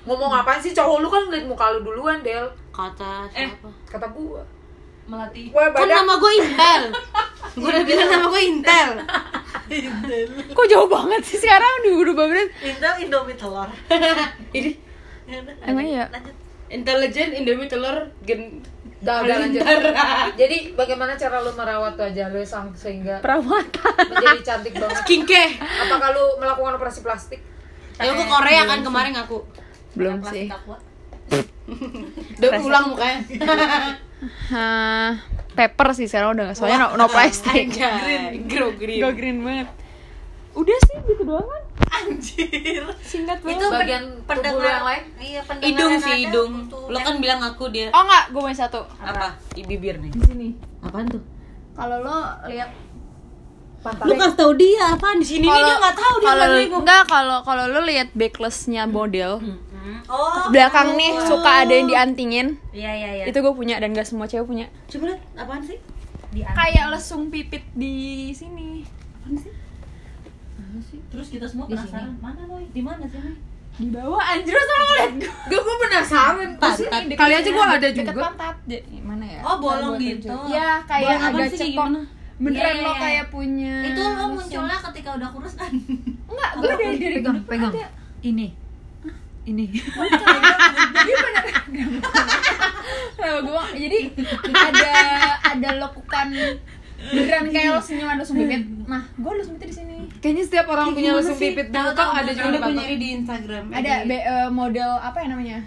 Ngomong 0.02 0.32
apaan 0.34 0.56
sih 0.56 0.72
cowok 0.72 0.98
lu 0.98 1.08
kan 1.08 1.22
ngeliat 1.24 1.44
muka 1.44 1.68
lu 1.70 1.84
duluan 1.84 2.24
Del 2.24 2.48
Kata 2.70 3.28
siapa? 3.28 3.68
kata 3.84 4.08
gua 4.08 4.40
melatih 5.06 5.52
Wah, 5.52 5.68
Kan 5.70 5.86
nama 5.86 6.16
gue 6.16 6.32
Intel. 6.34 6.82
gue 7.54 7.68
udah 7.68 7.84
bilang 7.84 8.08
nama 8.08 8.26
gue 8.26 8.42
Intel. 8.42 8.90
kok 10.50 10.66
jauh 10.66 10.86
banget 10.86 11.22
sih 11.22 11.38
sekarang 11.38 11.68
diubah 11.82 12.14
banget 12.16 12.48
Intel 12.60 12.94
Indomie 13.00 13.36
telur 13.36 13.68
Ini 14.56 14.72
Ya 15.26 15.42
Emang 15.66 15.82
lanjut, 15.82 15.90
iya? 15.90 16.04
lanjut. 16.08 16.34
Intelligent 16.66 17.30
Indomie 17.34 17.66
telur 17.66 17.96
gen 18.22 18.62
Dah, 18.96 19.20
udah 19.22 19.36
lanjut. 19.38 19.60
Jadi 20.34 20.72
bagaimana 20.72 21.12
cara 21.14 21.44
lu 21.44 21.52
merawat 21.52 21.94
wajah 21.94 22.26
lu 22.32 22.40
sehingga 22.72 23.20
perawatan 23.20 23.92
menjadi 24.08 24.40
cantik 24.42 24.72
banget? 24.72 24.96
skincare. 25.04 25.52
Apakah 25.60 26.16
lu 26.16 26.40
melakukan 26.40 26.74
operasi 26.74 27.04
plastik? 27.04 27.44
Ayo 27.96 28.16
ke 28.16 28.24
Korea 28.24 28.64
kan 28.64 28.80
kemarin 28.80 29.12
ngaku. 29.12 29.44
Belum 29.96 30.20
Plastik 30.20 30.46
sih. 30.46 30.46
Udah 32.36 32.50
ulang 32.68 32.84
mukanya. 32.88 33.18
Hah, 34.48 35.12
paper 35.52 35.88
sih 35.92 36.06
sekarang 36.06 36.32
udah 36.32 36.52
soalnya 36.52 36.86
no, 36.86 36.96
no 36.96 37.06
plastic 37.06 37.68
Anjay. 37.68 38.40
Grow 38.44 38.72
green. 38.72 38.96
go 38.98 39.10
green 39.10 39.40
banget 39.40 39.68
udah 40.54 40.72
sih 40.82 40.96
gitu 41.04 41.20
doang 41.22 41.44
kan 41.44 41.62
Anjir. 41.98 42.80
singkat 42.98 43.36
Itu 43.38 43.60
banget 43.60 43.76
Bagian 43.78 44.04
tubuh 44.06 44.16
lu 44.16 44.24
pendengar- 44.24 44.72
yang 44.72 44.86
lain? 44.86 45.02
Iya, 45.18 45.40
pendengar 45.44 45.68
Hidung 45.68 45.92
sih 45.98 46.08
ada 46.08 46.20
hidung. 46.22 46.52
Lo 46.86 46.98
kan 46.98 47.14
bilang 47.18 47.40
aku 47.42 47.64
dia. 47.68 47.88
oh 47.90 48.02
nggak 48.02 48.24
gue 48.26 48.40
punya 48.40 48.56
satu 48.58 48.80
Apa? 48.96 49.36
I 49.52 49.62
bibir 49.62 49.96
nih. 49.98 50.08
di 50.08 50.20
sini 50.22 50.48
Apaan 50.80 51.06
tuh? 51.06 51.20
kalau 51.74 52.00
lo 52.00 52.16
lihat 52.46 52.72
Lu 54.02 54.16
kasih 54.16 54.34
tau 54.34 54.50
dia 54.50 54.82
apaan 54.90 55.20
di 55.20 55.26
sini 55.28 55.44
nih 55.44 55.60
dia 55.60 55.76
nggak 55.76 55.94
tahu 55.94 56.14
dia 56.18 56.32
nego. 56.48 56.76
enggak 56.80 57.02
kalau 57.04 57.38
kalau 57.42 57.64
lu 57.68 57.80
lihat 57.84 58.08
backlessnya 58.12 58.82
model 58.84 59.38
Oh, 60.06 60.48
belakang 60.48 60.94
nih 60.94 61.12
suka 61.20 61.50
ada 61.62 61.72
yang 61.72 61.86
diantingin 61.86 62.46
Iya, 62.70 62.90
iya, 62.92 63.10
iya. 63.12 63.24
itu 63.24 63.36
gue 63.36 63.52
punya 63.52 63.76
dan 63.76 63.90
gak 63.90 64.04
semua 64.04 64.24
cewek 64.24 64.44
punya 64.44 64.66
Coba 64.86 65.04
lihat 65.08 65.20
apaan 65.34 65.62
sih? 65.62 65.78
Di 66.28 66.40
kayak 66.42 66.90
lesung 66.90 67.26
pipit 67.26 67.64
di 67.72 67.94
sini 68.30 68.82
Terus 71.06 71.26
kita 71.28 71.46
semua 71.46 71.64
penasaran, 71.66 72.12
mana 72.18 72.42
Boy? 72.44 72.68
Di 72.68 72.80
mana 72.80 73.04
sih? 73.04 73.20
Di 73.76 73.88
bawah 73.90 74.20
anjir 74.22 74.50
lo 74.50 74.62
selalu 74.62 74.84
ngeliat 74.86 75.12
gue 75.18 75.32
Gue 75.56 75.76
penasaran. 75.82 76.50
Pantat. 76.56 77.02
Kali 77.12 77.32
aja 77.34 77.48
gue 77.48 77.64
ada 77.66 77.78
deket 77.86 78.06
juga. 78.06 78.22
pantat 78.22 78.56
Jadi, 78.64 79.00
mana 79.00 79.24
ya 79.24 79.40
Oh, 79.42 79.56
bolong 79.56 79.96
gitu. 79.96 80.32
ya 80.46 80.80
kayak 80.82 81.04
Bolong 81.06 81.20
apaan 81.22 81.36
agak 81.38 81.48
sih, 81.52 81.70
gimana? 81.72 82.00
beneran 82.36 82.68
Iya, 82.70 82.84
lo 82.84 82.90
iya. 82.90 83.00
kayak 83.00 83.26
punya 83.30 83.74
Itu 83.82 84.02
lo 84.02 84.24
munculnya 84.30 84.76
ketika 84.82 85.10
udah 85.14 85.28
kurus 85.30 85.54
kan? 85.54 85.72
enggak 86.26 86.50
gue 86.54 86.68
dari 86.70 86.96
dari 86.98 87.14
Pegang, 87.16 87.36
pegang. 87.44 87.72
ada. 87.72 87.88
Ini. 88.22 88.46
Ini. 89.46 89.64
jadi 89.70 91.12
bener 91.14 91.44
Nah, 93.16 93.42
gua, 93.42 93.64
jadi 93.74 94.12
ada 94.46 94.92
ada 95.42 95.68
lekukan 95.80 96.28
beneran 96.96 97.44
kayak 97.48 97.70
lo 97.70 97.80
senyum 97.80 98.08
ada 98.08 98.24
lesung 98.24 98.40
pipit 98.40 98.62
nah 98.88 99.04
gue 99.04 99.32
lesung 99.36 99.54
pipit 99.56 99.68
di 99.68 99.76
sini 99.76 99.96
Kayaknya 100.16 100.42
setiap 100.42 100.66
orang 100.72 100.90
punya 100.90 101.12
lesung 101.12 101.36
pipit 101.36 101.68
di 101.68 101.76
muka 101.76 102.04
ada 102.08 102.30
juga 102.32 102.56
gue 102.56 102.72
nyari 102.72 102.96
di 102.96 103.08
Instagram. 103.14 103.64
Ada 103.68 103.92
be- 104.08 104.26
eh, 104.26 104.48
model 104.48 104.90
apa 104.96 105.18
ya 105.20 105.28
namanya? 105.28 105.58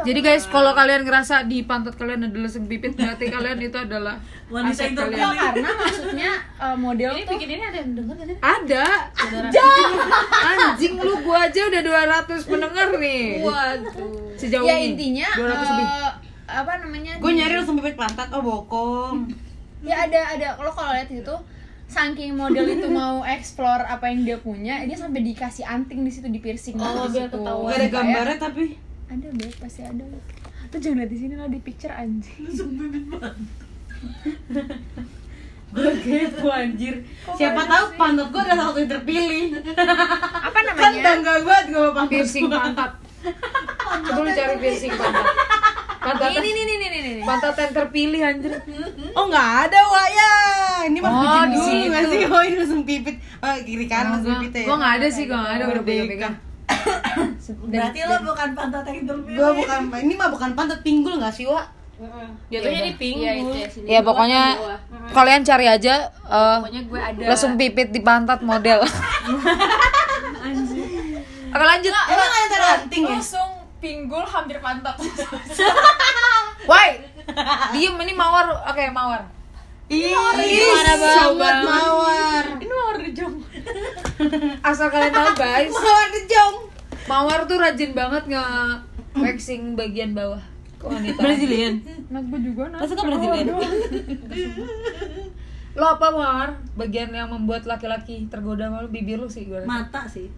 Jadi 0.00 0.20
guys, 0.20 0.46
kalau 0.46 0.70
kalian 0.70 1.02
ngerasa 1.02 1.42
di 1.42 1.62
pantat 1.62 1.94
kalian 1.94 2.22
ada 2.22 2.38
lesung 2.38 2.64
pipit, 2.64 2.94
berarti 2.94 3.26
kalian 3.34 3.58
itu 3.58 3.74
adalah 3.74 4.14
Wanita 4.46 4.70
aset 4.72 4.86
yang 4.88 5.10
kalian. 5.10 5.34
Karena 5.34 5.70
maksudnya 5.76 6.30
eh, 6.56 6.76
model 6.76 7.10
Ini 7.12 7.22
tuh 7.24 7.34
bikin 7.34 7.48
ini 7.50 7.64
ada 7.64 7.78
yang 7.80 7.90
denger 7.92 8.14
gak 8.14 8.26
sih? 8.26 8.36
Ada. 8.38 8.84
Anjing 10.40 10.94
lu 10.96 11.14
gua 11.20 11.46
aja 11.46 11.60
udah 11.66 11.80
200 11.82 12.46
pendengar 12.46 12.88
nih. 12.96 13.42
waduh 13.42 14.38
Sejauh 14.38 14.64
ya 14.64 14.76
ini. 14.76 14.94
intinya 14.94 15.28
200 15.34 15.42
lebih. 15.68 15.86
eh, 15.88 16.10
apa 16.48 16.72
namanya 16.78 17.12
Gue 17.16 17.30
di- 17.30 17.38
nyari 17.38 17.54
langsung 17.56 17.76
pipit 17.76 17.94
pantat, 17.94 18.30
oh 18.30 18.40
bokong. 18.40 19.30
ya 19.80 20.04
ada 20.04 20.20
ada 20.30 20.48
kalau 20.54 20.70
kalau 20.70 20.92
lihat 20.92 21.08
itu 21.08 21.34
saking 21.86 22.36
model 22.36 22.68
itu 22.68 22.86
mau 22.86 23.24
explore 23.24 23.82
apa 23.82 24.06
yang 24.06 24.22
dia 24.22 24.36
punya 24.36 24.84
dia 24.84 24.94
sampai 24.94 25.24
dikasih 25.24 25.64
anting 25.64 26.00
di 26.00 26.12
situ 26.12 26.28
di 26.28 26.36
piercing 26.36 26.76
Oh, 26.76 27.08
di 27.08 27.16
biar 27.16 27.26
situ. 27.26 27.34
ketahuan. 27.34 27.66
Gak 27.66 27.76
ada 27.76 27.88
gambarnya 27.90 28.38
tapi. 28.38 28.64
Ada 29.10 29.26
beb 29.34 29.54
pasti 29.58 29.82
ada. 29.82 30.06
Lu 30.70 30.76
jangan 30.78 31.02
lihat 31.02 31.10
di 31.10 31.18
sini 31.18 31.34
lah 31.34 31.50
di 31.50 31.58
picture 31.58 31.90
anjing. 31.90 32.46
Gue 35.70 35.92
kepo 36.02 36.50
anjir. 36.50 37.06
Siapa 37.34 37.62
tahu 37.62 37.84
pantat 37.94 38.26
gue 38.34 38.42
adalah 38.42 38.70
satu 38.70 38.78
yang 38.82 38.90
terpilih. 38.90 39.54
apa 40.46 40.50
kan 40.50 40.62
namanya 40.66 40.98
tangga 41.02 41.32
banget 41.46 41.66
gue 41.70 41.84
apa 41.94 42.02
piercing 42.10 42.46
pantat. 42.50 42.90
Coba 44.06 44.20
lu 44.26 44.30
cari 44.34 44.56
piercing 44.58 44.94
pantat. 44.98 45.26
Pantat 46.00 46.30
ini 46.42 46.50
nih 46.50 46.64
nih 46.66 46.74
nih 46.74 46.88
nih 46.90 47.00
nih 47.06 47.22
pantat 47.22 47.54
yang 47.54 47.70
terpilih 47.70 48.20
anjir. 48.22 48.52
Oh 49.14 49.30
nggak 49.30 49.50
ada 49.70 49.80
wak. 49.90 50.08
Ya 50.10 50.32
ini 50.90 50.98
mah 50.98 51.10
Oh, 51.14 51.44
di 51.46 51.86
nggak 51.86 52.04
sih 52.10 52.20
oh 52.26 52.42
ini 52.42 52.56
langsung 52.58 52.82
pipit. 52.82 53.16
Oh 53.38 53.54
kiri 53.62 53.86
kanan 53.86 54.18
langsung 54.18 54.42
pipit 54.42 54.66
ya. 54.66 54.66
Gue 54.66 54.74
nggak 54.74 54.94
ada 54.98 55.06
sih 55.06 55.24
gue 55.30 55.38
nggak 55.38 55.54
ada 55.54 55.64
udah 55.70 55.82
Merdeka. 55.86 56.06
pegang 56.10 56.49
Berarti 57.70 57.98
lo 58.06 58.16
bukan 58.22 58.48
pantat 58.54 58.84
yang 58.86 59.06
terpilih. 59.06 59.36
gue 59.38 59.50
bukan 59.64 59.80
ini 60.02 60.14
mah 60.14 60.28
bukan 60.30 60.50
pantat 60.54 60.80
pinggul 60.86 61.18
nggak 61.18 61.34
sih 61.34 61.46
wak? 61.46 61.66
Jatuhnya 62.48 62.82
di 62.88 62.94
pinggul. 62.96 63.24
Iya 63.28 63.32
itu 63.36 63.56
ya 63.56 63.68
sini. 63.68 63.86
ya 63.92 64.00
pokoknya 64.00 64.42
kalian 65.12 65.42
cari 65.44 65.66
aja 65.68 65.94
eh, 66.08 66.56
Pokoknya 66.64 66.82
gue 66.88 67.00
ada. 67.00 67.24
langsung 67.28 67.52
pipit 67.60 67.88
di 67.92 68.00
pantat 68.00 68.40
model. 68.40 68.80
Oke 71.50 71.64
lanjut. 71.66 71.92
Emang 71.92 72.30
ada 72.30 72.46
cara 72.46 72.66
anting 72.78 73.04
ya? 73.04 73.18
Langsung 73.18 73.50
pinggul 73.82 74.24
hampir 74.24 74.56
pantat. 74.62 74.96
Woi 76.70 76.88
diem 77.74 77.94
ini 78.00 78.12
mawar. 78.14 78.46
Oke 78.70 78.88
mawar. 78.94 79.26
Ih, 79.90 80.14
banget? 80.14 81.66
mawar. 81.66 82.44
Ini 82.62 82.70
mau 82.70 82.94
rejong 82.94 83.34
asal 84.62 84.86
kalian 84.86 85.10
tahu 85.10 85.30
guys. 85.34 85.72
Mawar 85.74 86.08
dejong 86.14 86.69
mawar 87.10 87.40
tuh 87.50 87.58
rajin 87.58 87.90
banget 87.90 88.24
nge 88.30 88.44
waxing 89.18 89.74
bagian 89.74 90.14
bawah. 90.14 90.38
Ke 90.78 90.86
wanita. 90.86 91.18
Brazilian. 91.18 91.74
Nah 92.08 92.22
gue 92.22 92.40
juga 92.40 92.62
nah 92.70 92.78
masa 92.78 92.94
kan 92.94 93.04
Brazilian? 93.10 93.46
lo 95.70 95.86
apa 95.86 96.06
mawar? 96.10 96.50
Bagian 96.78 97.10
yang 97.10 97.30
membuat 97.30 97.66
laki-laki 97.66 98.30
tergoda 98.30 98.70
malu 98.70 98.86
bibir 98.86 99.18
lu 99.18 99.26
sih 99.26 99.46
gue 99.46 99.62
Mata 99.66 100.06
sih. 100.06 100.30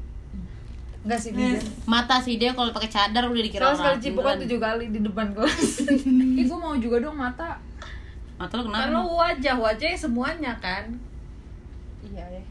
enggak 1.03 1.19
sih 1.21 1.31
bibir. 1.37 1.61
Mata 1.85 2.17
sih. 2.19 2.41
Dia 2.41 2.57
kalau 2.57 2.73
pakai 2.73 2.91
cadar 2.91 3.29
udah 3.29 3.43
dikira 3.43 3.63
Soalnya 3.69 3.79
sekali 3.79 3.97
cipokan 4.09 4.37
tujuh 4.47 4.59
kali 4.59 4.85
di 4.89 5.01
depan 5.03 5.27
kelas 5.35 5.63
Ih, 6.41 6.45
gue 6.49 6.59
mau 6.59 6.75
juga 6.81 6.97
dong 7.05 7.21
mata. 7.21 7.61
Mata 8.41 8.53
lo 8.57 8.63
Kan 8.67 8.73
kenapa? 8.73 8.97
Lo 8.97 9.03
wajah, 9.21 9.57
wajahnya 9.61 9.99
semuanya 9.99 10.53
kan. 10.59 10.89
Iya 12.03 12.27
ya 12.39 12.43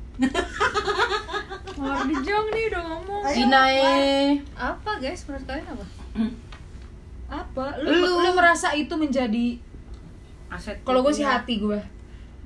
Mawar 1.74 2.06
dijong 2.06 2.48
nih 2.50 2.64
udah 2.68 2.82
ngomong. 2.84 3.22
Dinae. 3.26 4.38
Apa 4.54 4.92
guys, 4.98 5.26
menurut 5.26 5.46
kalian 5.46 5.68
apa? 5.68 5.86
apa? 7.32 7.66
Lu, 7.80 7.90
lu, 8.20 8.30
merasa 8.32 8.70
itu 8.72 8.92
menjadi 8.94 9.56
aset 10.48 10.84
kalau 10.84 11.00
gue 11.00 11.16
sih 11.16 11.24
hati 11.24 11.58
gue 11.58 11.80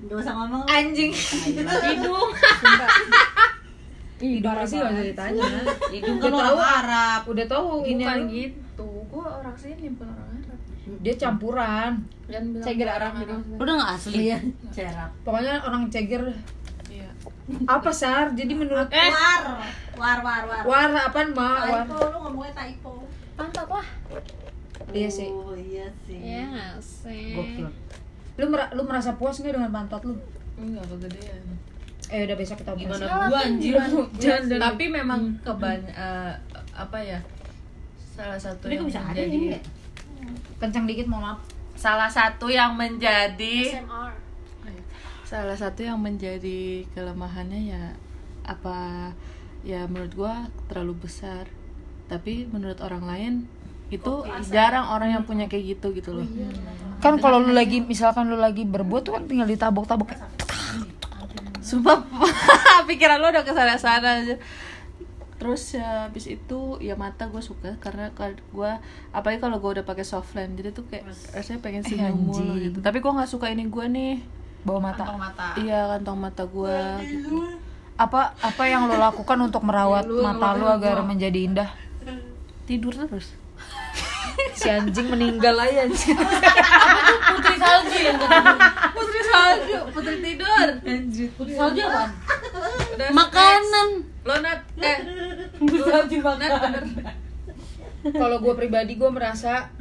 Gak 0.05 0.17
usah 0.19 0.33
ngomong. 0.35 0.61
anjing. 0.65 1.09
Hidung. 1.09 2.29
Ih, 4.17 4.39
parah 4.39 4.63
sih 4.63 4.77
gak 4.77 4.93
usah 4.93 5.03
ditanya. 5.03 5.43
Hidung 5.89 6.17
Udah 6.17 6.29
kan 6.29 6.33
orang 6.47 6.71
Arab. 6.79 7.21
Udah 7.25 7.45
tahu 7.45 7.65
ini 7.83 8.03
Bukan 8.03 8.19
lu. 8.21 8.29
gitu, 8.29 8.89
gue 9.05 9.25
orang 9.25 9.55
sini 9.55 9.85
bukan 9.91 10.07
orang 10.07 10.29
Arab. 10.37 10.59
Dia 11.01 11.13
campuran. 11.17 11.91
Dan 12.25 12.43
Ceger 12.57 12.87
Arab. 12.87 13.11
gitu. 13.17 13.33
Udah 13.57 13.73
nggak 13.73 13.91
asli? 13.91 14.29
Iya, 14.29 14.37
cerap. 14.69 15.11
pokoknya 15.21 15.59
orang 15.59 15.89
ceger 15.89 16.23
apa 17.65 17.91
sar? 17.91 18.31
Jadi 18.31 18.51
menurut 18.51 18.87
Eh, 18.87 19.11
War, 19.11 19.41
war, 19.95 20.19
war, 20.19 20.41
war. 20.45 20.63
war 20.65 20.89
apaan 21.03 21.29
ma? 21.31 21.49
War. 21.63 21.83
Typo, 21.83 21.97
lu 22.05 22.17
ngomongnya 22.21 22.53
typo. 22.53 22.91
pantat 23.33 23.67
lah. 23.67 23.87
Iya 24.89 25.09
sih. 25.09 25.27
Oh 25.27 25.53
iya 25.53 25.87
sih. 26.03 26.17
Iya 26.17 26.41
nggak 26.47 26.75
sih? 26.79 27.33
Gokil. 27.33 27.67
Lu 28.35 28.45
mer- 28.47 28.71
lu 28.71 28.81
merasa 28.83 29.13
puas 29.13 29.35
nggak 29.35 29.53
dengan 29.53 29.71
pantat 29.71 30.01
lu? 30.01 30.15
Enggak 30.55 30.85
kegedean 30.87 31.43
eh 32.05 32.21
udah 32.21 32.37
besok 32.37 32.61
kita 32.61 32.69
operasi. 32.71 33.01
gimana? 33.01 33.27
Gua 33.27 33.39
anjir 33.41 33.73
Jangan, 34.15 34.61
Tapi 34.61 34.83
memang 34.87 35.21
keban 35.41 35.81
eh, 35.83 36.33
apa 36.71 36.97
ya 36.97 37.17
Salah 38.13 38.37
satu 38.37 38.69
Ini 38.69 38.77
yang 38.77 38.85
bisa 38.85 39.01
ada 39.01 39.17
menjadi 39.17 39.57
kencang 40.55 40.85
dikit 40.85 41.05
mohon 41.05 41.25
maaf. 41.25 41.39
Salah 41.75 42.07
satu 42.07 42.47
yang 42.47 42.77
menjadi 42.77 43.73
SMR. 43.75 44.13
Salah 45.25 45.57
satu 45.57 45.81
yang 45.81 45.97
menjadi 45.97 46.85
kelemahannya 46.93 47.61
ya 47.73 47.83
apa 48.45 49.11
ya 49.65 49.89
menurut 49.89 50.13
gua 50.13 50.33
terlalu 50.69 51.09
besar. 51.09 51.49
Tapi 52.05 52.45
menurut 52.45 52.77
orang 52.85 53.03
lain 53.09 53.33
itu 53.93 54.25
jarang 54.49 54.89
orang 54.89 55.13
yang 55.13 55.23
punya 55.25 55.45
kayak 55.45 55.77
gitu 55.77 55.93
gitu 55.93 56.13
loh. 56.13 56.25
Kan 57.01 57.17
kalau 57.21 57.41
lu 57.41 57.53
lagi 57.53 57.81
misalkan 57.81 58.29
lu 58.29 58.37
lagi 58.37 58.65
berbuat 58.65 59.01
tuh 59.05 59.13
kan 59.17 59.25
tinggal 59.25 59.49
ditabok-tabok 59.49 60.09
sumpah 61.65 61.97
pikiran 62.89 63.17
lo 63.17 63.33
udah 63.33 63.41
ke 63.41 63.51
sana 63.57 63.73
sana 63.81 64.21
aja. 64.21 64.37
Terus 65.41 65.75
ya 65.75 66.07
habis 66.07 66.29
itu 66.29 66.77
ya 66.79 66.93
mata 66.93 67.25
gue 67.27 67.41
suka 67.41 67.75
karena 67.81 68.13
gue 68.13 68.71
apalagi 69.09 69.41
kalau 69.41 69.57
gue 69.57 69.81
udah 69.81 69.85
pakai 69.85 70.05
soft 70.05 70.37
lens 70.37 70.53
jadi 70.53 70.69
tuh 70.71 70.85
kayak 70.85 71.09
rasanya 71.33 71.59
pengen 71.65 71.81
senyum 71.81 72.21
mulu 72.21 72.53
gitu. 72.61 72.77
Tapi 72.85 73.01
gue 73.01 73.11
nggak 73.11 73.29
suka 73.29 73.49
ini 73.49 73.65
gue 73.65 73.85
nih 73.89 74.13
bawa 74.65 74.79
mata. 74.89 75.05
Iya 75.61 75.95
kantong 75.95 76.19
mata 76.19 76.43
gue 76.49 76.79
gitu. 77.05 77.37
apa 77.95 78.35
apa 78.43 78.63
yang 78.67 78.91
lo 78.91 78.99
lakukan 78.99 79.39
untuk 79.39 79.63
merawat 79.63 80.03
mata 80.09 80.57
lu 80.57 80.67
agar 80.67 81.05
menjadi 81.05 81.39
indah? 81.45 81.69
Tidur 82.65 82.91
terus. 82.97 83.31
Si 84.59 84.67
anjing 84.67 85.07
meninggal 85.07 85.55
aja 85.55 85.87
anjing. 85.87 86.17
Putri 87.31 87.55
salju 87.55 87.97
yang 88.03 88.19
putri 88.91 89.21
salju. 89.23 89.79
Putri 89.95 90.15
tidur. 90.19 90.67
Putri 91.39 91.53
salju 91.55 91.81
apa? 91.87 92.03
Udah 92.97 93.09
makanan. 93.15 93.89
lo 94.25 94.35
nat 94.43 94.59
eh. 94.81 94.99
Putri 95.55 95.79
salju 95.87 96.17
bener. 96.19 96.51
kalau 98.11 98.37
gue 98.37 98.53
pribadi 98.53 98.99
gue 98.99 99.09
merasa 99.09 99.71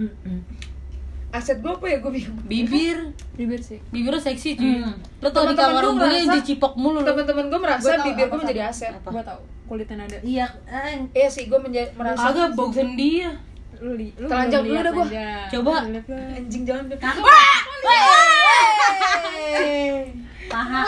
aset 1.35 1.59
gue 1.59 1.73
apa 1.75 1.87
ya? 1.91 1.99
Gue 1.99 2.13
bingung. 2.15 2.39
Bibir. 2.47 2.99
Bibir 3.35 3.59
sih. 3.59 3.83
bibir 3.91 4.15
lu 4.15 4.21
seksi 4.23 4.55
cuy. 4.55 4.87
Lo 5.19 5.29
tau 5.29 5.51
di 5.51 5.59
Teman-teman 5.59 5.59
kamar 5.59 5.83
gua 5.83 5.91
rumahnya 5.91 6.19
yang 6.23 6.31
dicipok 6.39 6.73
mulu 6.79 7.03
lo. 7.03 7.07
teman-teman 7.11 7.45
gue 7.51 7.61
merasa 7.61 7.83
Gua 7.83 8.07
bibir 8.07 8.27
gue 8.31 8.39
menjadi 8.39 8.63
aset. 8.71 8.95
Gue 9.03 9.23
tau 9.27 9.41
kulitnya 9.67 10.07
ada. 10.07 10.19
Iya, 10.23 10.47
eh, 10.71 10.95
iya 11.11 11.29
sih 11.29 11.51
gue 11.51 11.59
menjadi 11.59 11.91
merasa 11.99 12.31
agak 12.31 12.55
boxen 12.55 12.95
dia 12.95 13.35
Lu 13.83 13.99
lu 13.99 14.27
Telanjang 14.31 14.63
dulu 14.63 14.79
dah 14.79 14.93
gua. 14.95 15.07
aja. 15.11 15.29
Coba. 15.51 15.75
Anjing 16.39 16.63
jangan 16.63 16.85
deh. 16.87 16.99
Paha, 17.03 17.27
paha. 20.49 20.81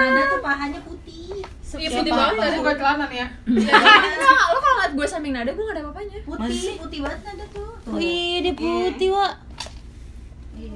Nada 0.00 0.22
tuh 0.26 0.40
pahanya 0.40 0.80
putih. 0.80 1.44
iya 1.78 1.86
putih 1.86 2.10
banget 2.10 2.34
tadi 2.42 2.56
bukan 2.58 2.76
celana 2.82 3.04
nih 3.06 3.18
ya 3.22 3.28
Enggak, 3.46 4.42
lu 4.50 4.58
kalau 4.58 4.74
ngeliat 4.74 4.92
gue 4.98 5.06
samping 5.06 5.30
nada 5.30 5.50
gue 5.54 5.62
gak 5.62 5.76
ada 5.78 5.82
apa-apanya. 5.86 6.18
Putih, 6.26 6.74
putih 6.82 6.98
banget 7.06 7.20
nada 7.22 7.44
tuh. 7.54 7.70
Wih, 7.94 8.42
dia 8.42 8.54
putih, 8.58 9.08
Wak. 9.14 9.32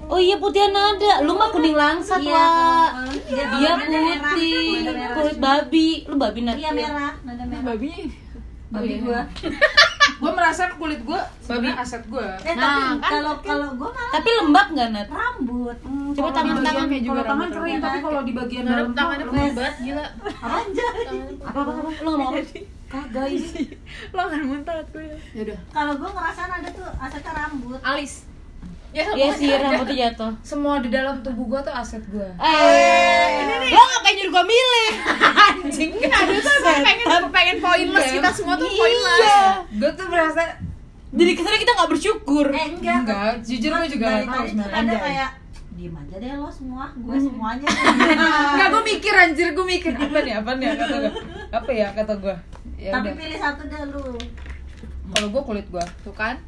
Oh 0.07 0.19
iya 0.19 0.37
putihan 0.37 0.71
ada, 0.71 1.21
lu 1.21 1.33
mah 1.33 1.49
kuning 1.49 1.73
langsat, 1.75 2.21
Iya, 2.21 2.31
Wak. 2.31 2.91
Dia 3.25 3.45
Dia 3.51 3.71
nada 3.73 3.89
merah. 3.89 4.33
putih, 4.33 4.69
merah. 4.85 5.15
kulit 5.15 5.37
babi. 5.39 5.89
Lu 6.05 6.15
babi 6.15 6.41
nat. 6.43 6.55
Iya 6.55 6.71
merah, 6.71 7.13
nada 7.21 7.43
merah. 7.43 7.65
Babi. 7.67 7.91
Babi 8.69 8.93
gua. 9.01 9.21
gue 10.15 10.31
merasa 10.31 10.71
kulit 10.73 11.03
gue 11.03 11.21
sebenarnya 11.39 11.75
aset 11.77 12.01
gue 12.07 12.29
Eh 12.45 12.55
Nah, 12.55 12.97
tapi 12.97 13.03
kalau 13.03 13.35
kalau 13.43 13.69
gua 13.75 13.91
malah 13.91 14.13
Tapi 14.15 14.29
lembab 14.33 14.67
nggak, 14.71 14.89
Nat? 14.91 15.09
rambut. 15.11 15.77
Hmm, 15.83 16.11
Coba 16.15 16.29
tangan 16.31 16.57
tangan 16.63 16.85
kayak 16.87 17.03
juga 17.03 17.13
kalau 17.13 17.25
tangan 17.27 17.49
kering 17.51 17.81
tapi 17.83 17.99
kalau 18.01 18.21
di 18.23 18.33
bagian 18.33 18.65
dalam 18.65 18.89
tangannya 18.95 19.25
putih 19.27 19.53
banget 19.53 19.75
gila 19.83 20.07
Anjay. 20.41 21.05
Apa 21.43 21.59
apa 21.59 21.71
apa? 21.75 21.91
Lu 21.99 22.09
ngomong 22.11 22.29
apa? 22.31 22.41
Kagak 22.87 23.27
ini. 23.29 23.63
Lo 24.15 24.23
kan 24.25 24.41
muntah 24.41 24.77
gue. 24.87 25.09
yaudah 25.35 25.59
Kalau 25.69 25.93
gua 25.99 26.11
ngerasa 26.11 26.41
nada 26.47 26.69
tuh 26.71 26.89
asetnya 26.95 27.33
rambut. 27.35 27.79
Alis. 27.83 28.15
Ya 28.95 29.03
Iya 29.11 29.29
sih, 29.35 29.51
rambutnya 29.53 29.97
jatuh. 30.09 30.31
semua 30.41 30.79
di 30.79 30.89
dalam 30.89 31.19
tubuh 31.19 31.47
gue 31.49 31.61
tuh 31.61 31.75
aset 31.75 32.03
gue 32.05 32.29
Eh, 32.37 33.27
lo 33.67 33.83
ngapain 33.83 34.15
nyuruh 34.15 34.33
gua 34.33 34.45
milih? 34.45 34.91
Anjing. 35.45 35.91
Ada 35.99 36.35
tuh 36.39 36.57
pengen 36.63 37.07
pengen 37.29 37.57
pointless 37.59 38.09
kita 38.09 38.31
semua 38.31 38.55
tuh 38.55 38.71
pointless. 38.71 39.21
Iya. 39.21 39.43
gue 39.69 39.91
tuh 39.93 40.07
merasa 40.07 40.43
Jadi 41.11 41.31
kesannya 41.33 41.61
kita 41.61 41.73
nggak 41.73 41.91
bersyukur. 41.91 42.47
Eh 42.49 42.67
enggak. 42.73 42.99
enggak 43.01 43.33
jujur 43.41 43.71
gue 43.73 43.89
juga 43.89 44.07
nggak 44.09 44.27
tahu 44.29 44.45
sebenarnya 44.49 44.99
kayak 45.01 45.31
diem 45.75 45.91
aja 45.93 46.17
deh 46.17 46.33
lo 46.33 46.47
semua, 46.49 46.87
gue 46.93 47.17
semuanya. 47.19 47.67
Enggak, 48.55 48.69
gue 48.69 48.83
mikir 48.85 49.11
anjir, 49.13 49.49
gue 49.51 49.67
mikir 49.69 49.91
apa 49.93 50.19
nih, 50.21 50.35
apa 50.39 50.51
nih 50.55 50.67
kata 50.73 50.95
gue 50.97 51.13
Apa 51.51 51.71
ya 51.73 51.89
kata 51.91 52.15
gue 52.17 52.35
ya 52.77 52.91
Tapi 52.95 53.11
udah. 53.11 53.15
pilih 53.17 53.39
satu 53.41 53.63
deh 53.65 53.83
lu. 53.89 54.15
Kalau 55.11 55.29
gue 55.29 55.43
kulit 55.45 55.67
gue 55.69 55.85
Tuh 56.01 56.15
kan. 56.15 56.39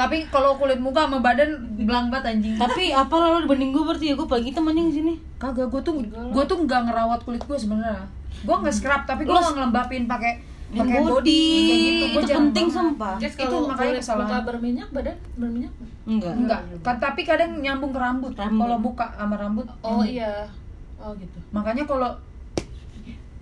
Tapi 0.00 0.16
kalau 0.32 0.56
kulit 0.56 0.80
muka 0.80 1.04
sama 1.04 1.20
badan 1.20 1.60
belang 1.76 2.08
banget 2.08 2.32
anjing 2.32 2.56
Tapi 2.56 2.88
apa 3.04 3.12
lo 3.12 3.44
dibanding 3.44 3.70
gue 3.76 3.84
berarti 3.84 4.06
ya 4.08 4.14
gue 4.16 4.26
hitam 4.40 4.64
anjing 4.64 4.86
di 4.88 4.94
sini. 4.96 5.14
Kagak, 5.36 5.68
gue 5.68 5.80
tuh 5.84 6.00
gue 6.08 6.44
tuh 6.48 6.56
nggak 6.64 6.80
ngerawat 6.88 7.20
kulit 7.28 7.42
gue 7.44 7.58
sebenarnya 7.60 8.08
Gue 8.40 8.56
nggak 8.56 8.72
scrub, 8.72 9.02
tapi 9.04 9.28
gue 9.28 9.36
nggak 9.36 9.54
ngelembapin 9.60 10.08
pakai 10.08 10.32
pakai 10.70 11.02
body, 11.02 11.10
body, 11.10 11.42
gitu. 11.82 12.04
Gue 12.14 12.22
itu 12.24 12.32
penting 12.32 12.66
sumpah. 12.70 13.18
Jess, 13.18 13.34
Itu 13.34 13.44
kalau 13.50 13.68
makanya 13.68 13.90
kulit 13.90 14.02
kesalahan. 14.06 14.28
muka 14.30 14.38
berminyak 14.48 14.88
badan 14.94 15.16
berminyak 15.36 15.72
Enggak. 16.08 16.34
Enggak, 16.38 16.60
kan, 16.80 16.96
tapi 16.96 17.20
kadang 17.28 17.60
nyambung 17.60 17.92
ke 17.92 18.00
rambut. 18.00 18.32
Rambut. 18.32 18.62
Kalau 18.64 18.78
buka 18.80 19.06
sama 19.18 19.36
rambut. 19.36 19.66
oh 19.68 20.00
nyambung. 20.00 20.08
iya 20.08 20.48
oh 21.00 21.12
gitu 21.16 21.38
Makanya 21.52 21.84
kalau 21.84 22.10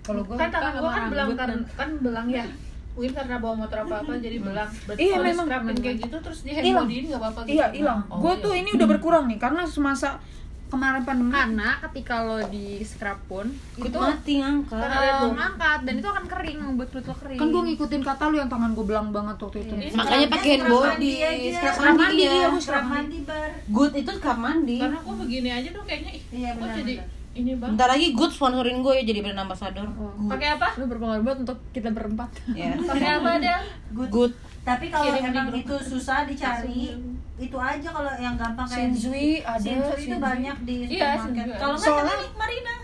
kalau 0.03 0.21
gue 0.25 0.35
kan 0.35 0.49
tangan 0.49 0.73
gua 0.81 0.89
kan 0.89 1.03
belang 1.13 1.29
rambut 1.29 1.37
kan 1.37 1.49
kan 1.77 1.89
belang 2.01 2.27
ya 2.33 2.45
mungkin 2.91 3.11
karena 3.13 3.35
bawa 3.37 3.55
motor 3.57 3.77
apa 3.79 3.95
apa 3.99 4.11
jadi 4.17 4.37
belang 4.37 4.69
Berarti 4.83 4.99
Iya, 4.99 5.13
kalau 5.13 5.25
memang, 5.25 5.47
memang. 5.47 5.75
kayak 5.77 5.97
gitu 6.01 6.17
terus 6.19 6.39
di 6.41 6.51
Hilang. 6.51 6.83
handbody 6.83 7.05
nggak 7.05 7.21
apa-apa 7.21 7.39
gitu 7.41 7.53
iya 7.53 7.65
hilang 7.69 7.99
Oh, 8.05 8.17
gue 8.19 8.33
iya. 8.33 8.41
tuh 8.41 8.53
ini 8.53 8.69
udah 8.71 8.87
berkurang 8.89 9.23
nih 9.25 9.37
karena 9.37 9.61
semasa 9.63 10.19
kemarin 10.67 11.01
pandemi 11.01 11.31
karena 11.31 11.81
ketika 11.81 12.15
lo 12.21 12.37
di 12.45 12.65
scrub 12.83 13.17
pun 13.25 13.49
itu 13.73 13.89
itu 13.89 13.97
mati 13.97 14.33
ngangkat 14.37 14.77
Karena 14.77 14.95
ada 14.95 15.07
eh, 15.07 15.17
bom. 15.19 15.33
ngangkat 15.33 15.79
dan 15.81 15.93
itu 15.95 16.07
akan 16.07 16.25
kering 16.27 16.57
buat 16.75 16.89
kulit 16.89 17.05
lo 17.05 17.15
kering 17.15 17.39
kan 17.39 17.47
gue 17.47 17.61
ngikutin 17.65 18.01
kata 18.03 18.23
lu 18.25 18.35
yang 18.37 18.49
tangan 18.49 18.71
gue 18.71 18.85
belang 18.85 19.09
banget 19.09 19.37
waktu 19.39 19.57
itu 19.59 19.73
Iya. 19.75 19.89
makanya 19.95 20.27
pakai 20.29 20.53
Scrub 20.53 20.69
body 20.69 20.85
mandi 20.85 21.11
aja. 21.15 21.49
scrub 21.49 21.73
Scrub 21.73 21.87
mandi 21.87 22.03
mandi, 22.03 22.19
ya 22.19 22.29
iya, 22.31 22.47
gua 22.47 22.61
Scrub 22.61 22.85
mandi 22.85 23.17
bar 23.23 23.49
good 23.67 23.91
itu 23.95 24.11
scrub 24.13 24.37
mandi 24.39 24.77
karena 24.77 24.99
gua 24.99 25.15
begini 25.17 25.49
aja 25.49 25.69
tuh 25.71 25.83
kayaknya 25.83 26.11
ih 26.11 26.23
Iya, 26.29 26.49
kok 26.51 26.59
benar, 26.59 26.77
jadi 26.77 26.93
benar. 26.99 27.17
Ini 27.39 27.51
bang. 27.55 27.69
Bentar 27.71 27.87
lagi 27.87 28.11
good 28.11 28.29
sponsorin 28.29 28.79
gue 28.79 28.93
ya 28.93 29.03
jadi 29.03 29.19
brand 29.21 29.41
ambassador. 29.41 29.87
Pakai 30.27 30.47
apa? 30.53 30.67
Lo 30.75 30.85
berpengaruh 30.85 31.23
banget 31.23 31.39
untuk 31.43 31.57
kita 31.69 31.89
berempat. 31.89 32.29
Ya 32.51 32.75
pakai 32.89 33.09
apa 33.15 33.29
ada 33.37 33.55
good. 33.91 34.31
Tapi 34.61 34.85
kalau 34.87 35.09
emang 35.09 35.49
itu 35.51 35.75
susah 35.79 36.23
dicari 36.23 36.93
itu 37.37 37.55
aja 37.55 37.87
kalau 37.87 38.11
yang 38.13 38.35
gampang 38.35 38.67
kayak 38.67 38.91
Shinzui 38.91 39.39
ada 39.39 39.55
Shinzui 39.57 40.03
itu 40.05 40.17
banyak 40.17 40.57
di 40.61 40.75
Iya, 40.91 41.15
supermarket. 41.17 41.55
Kalau 41.55 41.73
nggak 41.73 41.87
Soalnya- 41.87 42.19
Marina, 42.35 42.35
Marina. 42.35 42.75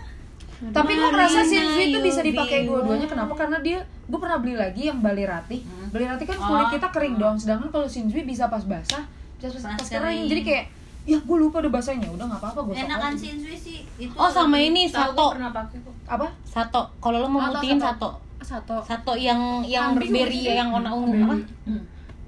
Tapi 0.72 0.92
gue 0.94 1.08
ngerasa 1.10 1.40
Shinzui 1.42 1.84
itu 1.86 1.98
bisa 2.00 2.20
dipakai 2.22 2.64
dua-duanya. 2.64 3.04
Kenapa? 3.06 3.32
Karena 3.34 3.60
dia 3.60 3.78
gue 3.84 4.18
pernah 4.18 4.38
beli 4.38 4.54
lagi 4.54 4.82
yang 4.84 4.98
Bali 4.98 5.22
Ratih 5.22 5.60
Bali 5.86 6.04
Ratih 6.04 6.24
kan 6.24 6.38
kulit 6.38 6.64
Oh. 6.64 6.72
kita 6.72 6.88
kering 6.88 7.16
dong. 7.16 7.36
Sedangkan 7.36 7.68
kalau 7.68 7.84
Shinzui 7.84 8.22
bisa 8.22 8.48
pas 8.48 8.62
basah 8.62 9.04
bisa 9.36 9.52
pas, 9.52 9.62
Pas 9.68 9.76
pas 9.76 9.86
kering 9.86 10.00
kering. 10.00 10.26
jadi 10.26 10.42
kayak 10.42 10.64
ya 11.06 11.18
gue 11.22 11.36
lupa 11.38 11.62
udah 11.62 11.70
basahnya 11.70 12.10
udah 12.10 12.26
nggak 12.26 12.40
apa-apa 12.42 12.60
gue 12.66 12.74
enakan 12.76 13.14
Shinzui 13.14 13.54
sih 13.54 13.78
itu 13.94 14.10
oh 14.12 14.26
sama 14.26 14.58
ini 14.58 14.90
sato. 14.90 15.14
gua 15.14 15.34
pernah 15.38 15.52
pakai 15.54 15.78
kok. 15.80 15.94
Apa? 16.06 16.26
Sato. 16.42 16.82
Kalau 16.98 17.18
lo 17.22 17.28
mau 17.30 17.40
Sato, 17.40 17.52
mutihin 17.56 17.78
sato. 17.78 17.94
sato. 17.94 18.10
Satu 18.42 18.76
sato 18.82 19.12
yang 19.14 19.62
yang 19.62 19.94
Kambing 19.94 20.10
berberry 20.10 20.40
yang 20.44 20.68
warna 20.68 20.90
ungu 20.90 21.14
apa? 21.24 21.34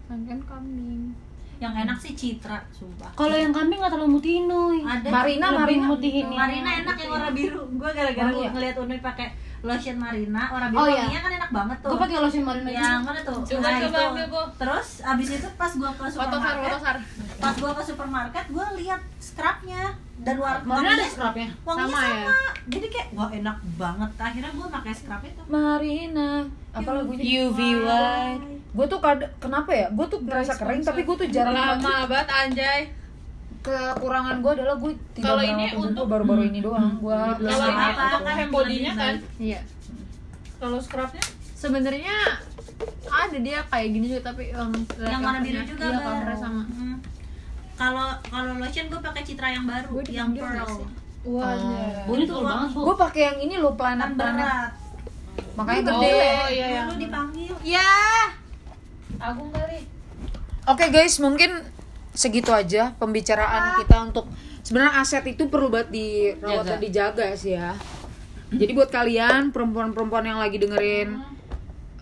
Kan 0.08 0.18
kambing. 0.40 1.02
Yang 1.58 1.74
enak 1.74 1.98
sih 1.98 2.12
Citra 2.14 2.58
sumpah. 2.70 3.10
Kalau 3.12 3.34
yang 3.34 3.50
kambing 3.50 3.82
nggak 3.82 3.92
terlalu 3.92 4.14
mutihin 4.14 4.46
ada 4.46 5.08
Marina 5.10 5.46
Marina. 5.52 5.86
mutihin 5.90 6.26
Marina 6.30 6.70
enak 6.80 6.96
yang 6.96 7.10
warna 7.10 7.30
biru. 7.34 7.62
Gue 7.74 7.90
gara-gara 7.90 8.30
Oh, 8.30 8.40
iya. 8.40 8.50
ngeliat 8.54 8.76
Unui 8.78 9.02
pakai 9.02 9.34
lotion 9.58 9.96
Marina 9.96 10.42
warna 10.48 10.68
biru 10.68 10.78
Oh, 10.78 10.86
iya. 10.86 11.18
kan 11.18 11.32
enak 11.32 11.50
banget 11.50 11.76
tuh. 11.80 11.90
Gue 11.90 11.98
pakai 11.98 12.16
lotion 12.18 12.44
marina 12.44 12.68
juga 12.68 12.78
yang 12.80 13.02
mana 13.02 13.20
tuh? 13.20 13.38
Coba, 13.40 13.60
nah 13.60 13.78
coba 13.80 13.98
itu. 13.98 14.08
ambil, 14.08 14.26
Bo. 14.28 14.42
terus 14.54 14.88
abis 15.00 15.28
itu 15.32 15.48
pas 15.54 15.72
gua 15.72 15.90
ke 15.90 16.04
supermarket 16.06 16.62
foto 16.64 16.78
sar. 16.78 16.96
pas 17.36 17.54
gua 17.54 17.72
ke 17.72 17.82
supermarket 17.82 18.44
gua 18.48 18.66
lihat 18.72 19.00
scrubnya 19.18 19.82
dan 20.18 20.34
war 20.36 20.56
Marina 20.62 20.94
ada 20.94 21.06
scrubnya? 21.06 21.48
wanginya 21.60 21.86
Sama 21.88 21.98
sama, 22.00 22.18
ya? 22.20 22.48
jadi 22.68 22.86
kayak 22.88 23.08
wah 23.12 23.30
enak 23.30 23.56
banget. 23.74 24.10
Akhirnya 24.16 24.50
gua 24.52 24.66
pakai 24.68 24.92
scrub 24.92 25.22
itu. 25.22 25.42
Marina 25.48 26.30
apa 26.70 26.90
lagunya? 26.92 27.22
UV 27.44 27.58
white. 27.80 28.44
Gue 28.68 28.86
tuh 28.86 29.00
kad 29.00 29.18
kenapa 29.38 29.70
ya? 29.70 29.86
Gue 29.88 30.06
tuh 30.06 30.20
ngerasa 30.20 30.54
kering 30.54 30.82
tapi 30.82 31.02
gue 31.02 31.16
tuh 31.16 31.28
jarang 31.28 31.50
banget. 31.50 31.82
lama 31.82 32.06
banget 32.06 32.28
anjay 32.30 32.80
kekurangan 33.68 34.36
gue 34.38 34.52
adalah 34.54 34.76
gue 34.76 34.92
tidak 35.12 35.26
Kalau 35.26 35.42
ini 35.42 35.64
untuk- 35.72 35.94
gue 35.94 36.06
baru-baru 36.08 36.42
ini 36.46 36.58
doang. 36.58 36.96
Gue 36.96 37.12
Belum 37.12 37.48
kalau 37.48 37.66
ini 37.66 37.84
untuk 37.86 38.20
kan 38.20 38.34
handbody-nya 38.34 38.92
kan? 38.94 39.14
Iya. 39.36 39.60
Kalau 40.56 40.78
scrubnya? 40.78 41.22
Sebenarnya 41.52 42.16
ada 43.04 43.36
dia 43.36 43.58
kayak 43.64 43.88
gini 43.90 44.06
juga 44.06 44.22
tapi 44.26 44.48
yang 44.48 44.70
yang 44.96 45.20
warna 45.20 45.40
biru 45.40 45.62
juga 45.64 45.84
iya 45.84 45.98
Bar. 45.98 46.06
covernya 46.14 46.38
sama. 46.38 46.62
Hmm. 46.68 46.96
kalau 47.74 48.08
kalau 48.24 48.52
lotion 48.54 48.86
gua 48.86 49.00
pakai 49.00 49.22
Citra 49.22 49.48
yang 49.48 49.64
baru 49.64 49.90
Gua 49.92 50.02
yang 50.04 50.30
pearl. 50.30 50.86
wah 51.24 51.54
ini 52.06 52.24
tuh 52.24 52.38
banget 52.40 52.68
gue 52.72 52.96
pakai 52.96 53.22
yang 53.24 53.38
ini 53.40 53.54
loh 53.56 53.74
kan 53.74 53.98
planet. 53.98 54.14
planet 54.14 54.36
berat. 54.38 54.70
Makanya 55.54 55.80
oh 55.80 55.86
gede. 55.98 56.10
iya 56.48 56.66
yang 56.72 56.86
dulu 56.86 56.98
dipanggil. 57.00 57.54
Ya 57.60 57.90
Agung 59.18 59.50
kali. 59.50 59.80
Oke 60.64 60.84
guys, 60.88 61.18
mungkin 61.18 61.50
segitu 62.18 62.50
aja 62.50 62.98
pembicaraan 62.98 63.78
kita 63.78 63.96
untuk 64.10 64.26
sebenarnya 64.66 64.98
aset 64.98 65.22
itu 65.30 65.46
perlu 65.46 65.70
banget 65.70 65.94
dirawat 65.94 66.66
Jaga. 66.66 66.70
dan 66.74 66.78
dijaga 66.82 67.26
sih 67.38 67.54
ya. 67.54 67.78
Jadi 68.50 68.72
buat 68.74 68.90
kalian 68.90 69.54
perempuan-perempuan 69.54 70.24
yang 70.26 70.42
lagi 70.42 70.58
dengerin 70.58 71.14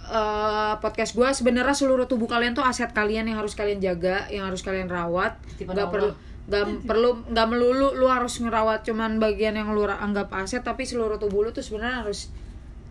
eh, 0.09 0.75
podcast 0.81 1.13
gue, 1.13 1.29
sebenarnya 1.37 1.77
seluruh 1.77 2.09
tubuh 2.09 2.31
kalian 2.31 2.57
tuh 2.57 2.65
aset 2.65 2.89
kalian 2.97 3.29
yang 3.29 3.45
harus 3.45 3.53
kalian 3.53 3.77
jaga, 3.85 4.25
yang 4.33 4.49
harus 4.49 4.65
kalian 4.65 4.89
rawat. 4.89 5.37
Gak 5.61 5.93
perlu 5.93 6.17
gak 6.47 6.87
perlu 6.87 7.27
nggak 7.27 7.47
melulu 7.51 7.99
lu 7.99 8.07
harus 8.07 8.39
ngerawat 8.39 8.87
cuman 8.87 9.19
bagian 9.19 9.59
yang 9.59 9.75
lu 9.75 9.83
anggap 9.83 10.31
aset 10.31 10.63
tapi 10.63 10.87
seluruh 10.87 11.19
tubuh 11.19 11.43
lu 11.43 11.51
tuh 11.51 11.59
sebenarnya 11.59 12.07
harus 12.07 12.31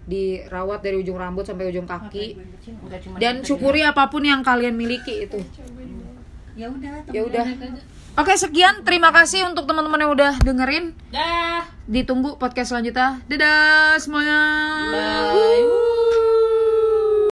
dirawat 0.04 0.84
dari 0.84 1.00
ujung 1.00 1.16
rambut 1.16 1.48
sampai 1.48 1.72
ujung 1.72 1.88
kaki. 1.88 2.36
Nggak 2.36 3.18
dan 3.18 3.42
syukuri 3.42 3.82
apa 3.82 4.12
pun 4.12 4.28
yang 4.28 4.44
kalian 4.44 4.76
miliki 4.78 5.26
itu 5.26 5.40
ya 6.56 6.68
udah 6.72 6.94
ya 7.12 7.22
udah. 7.28 7.46
oke 8.16 8.34
sekian. 8.36 8.88
Terima 8.88 9.12
kasih 9.12 9.46
untuk 9.52 9.68
teman-teman 9.68 10.00
yang 10.00 10.12
udah 10.16 10.32
dengerin. 10.40 10.96
Dah. 11.12 11.68
Ditunggu 11.86 12.40
podcast 12.40 12.72
selanjutnya. 12.74 13.20
Dadah 13.28 14.00
semuanya. 14.00 14.40
Bye. 14.90 16.25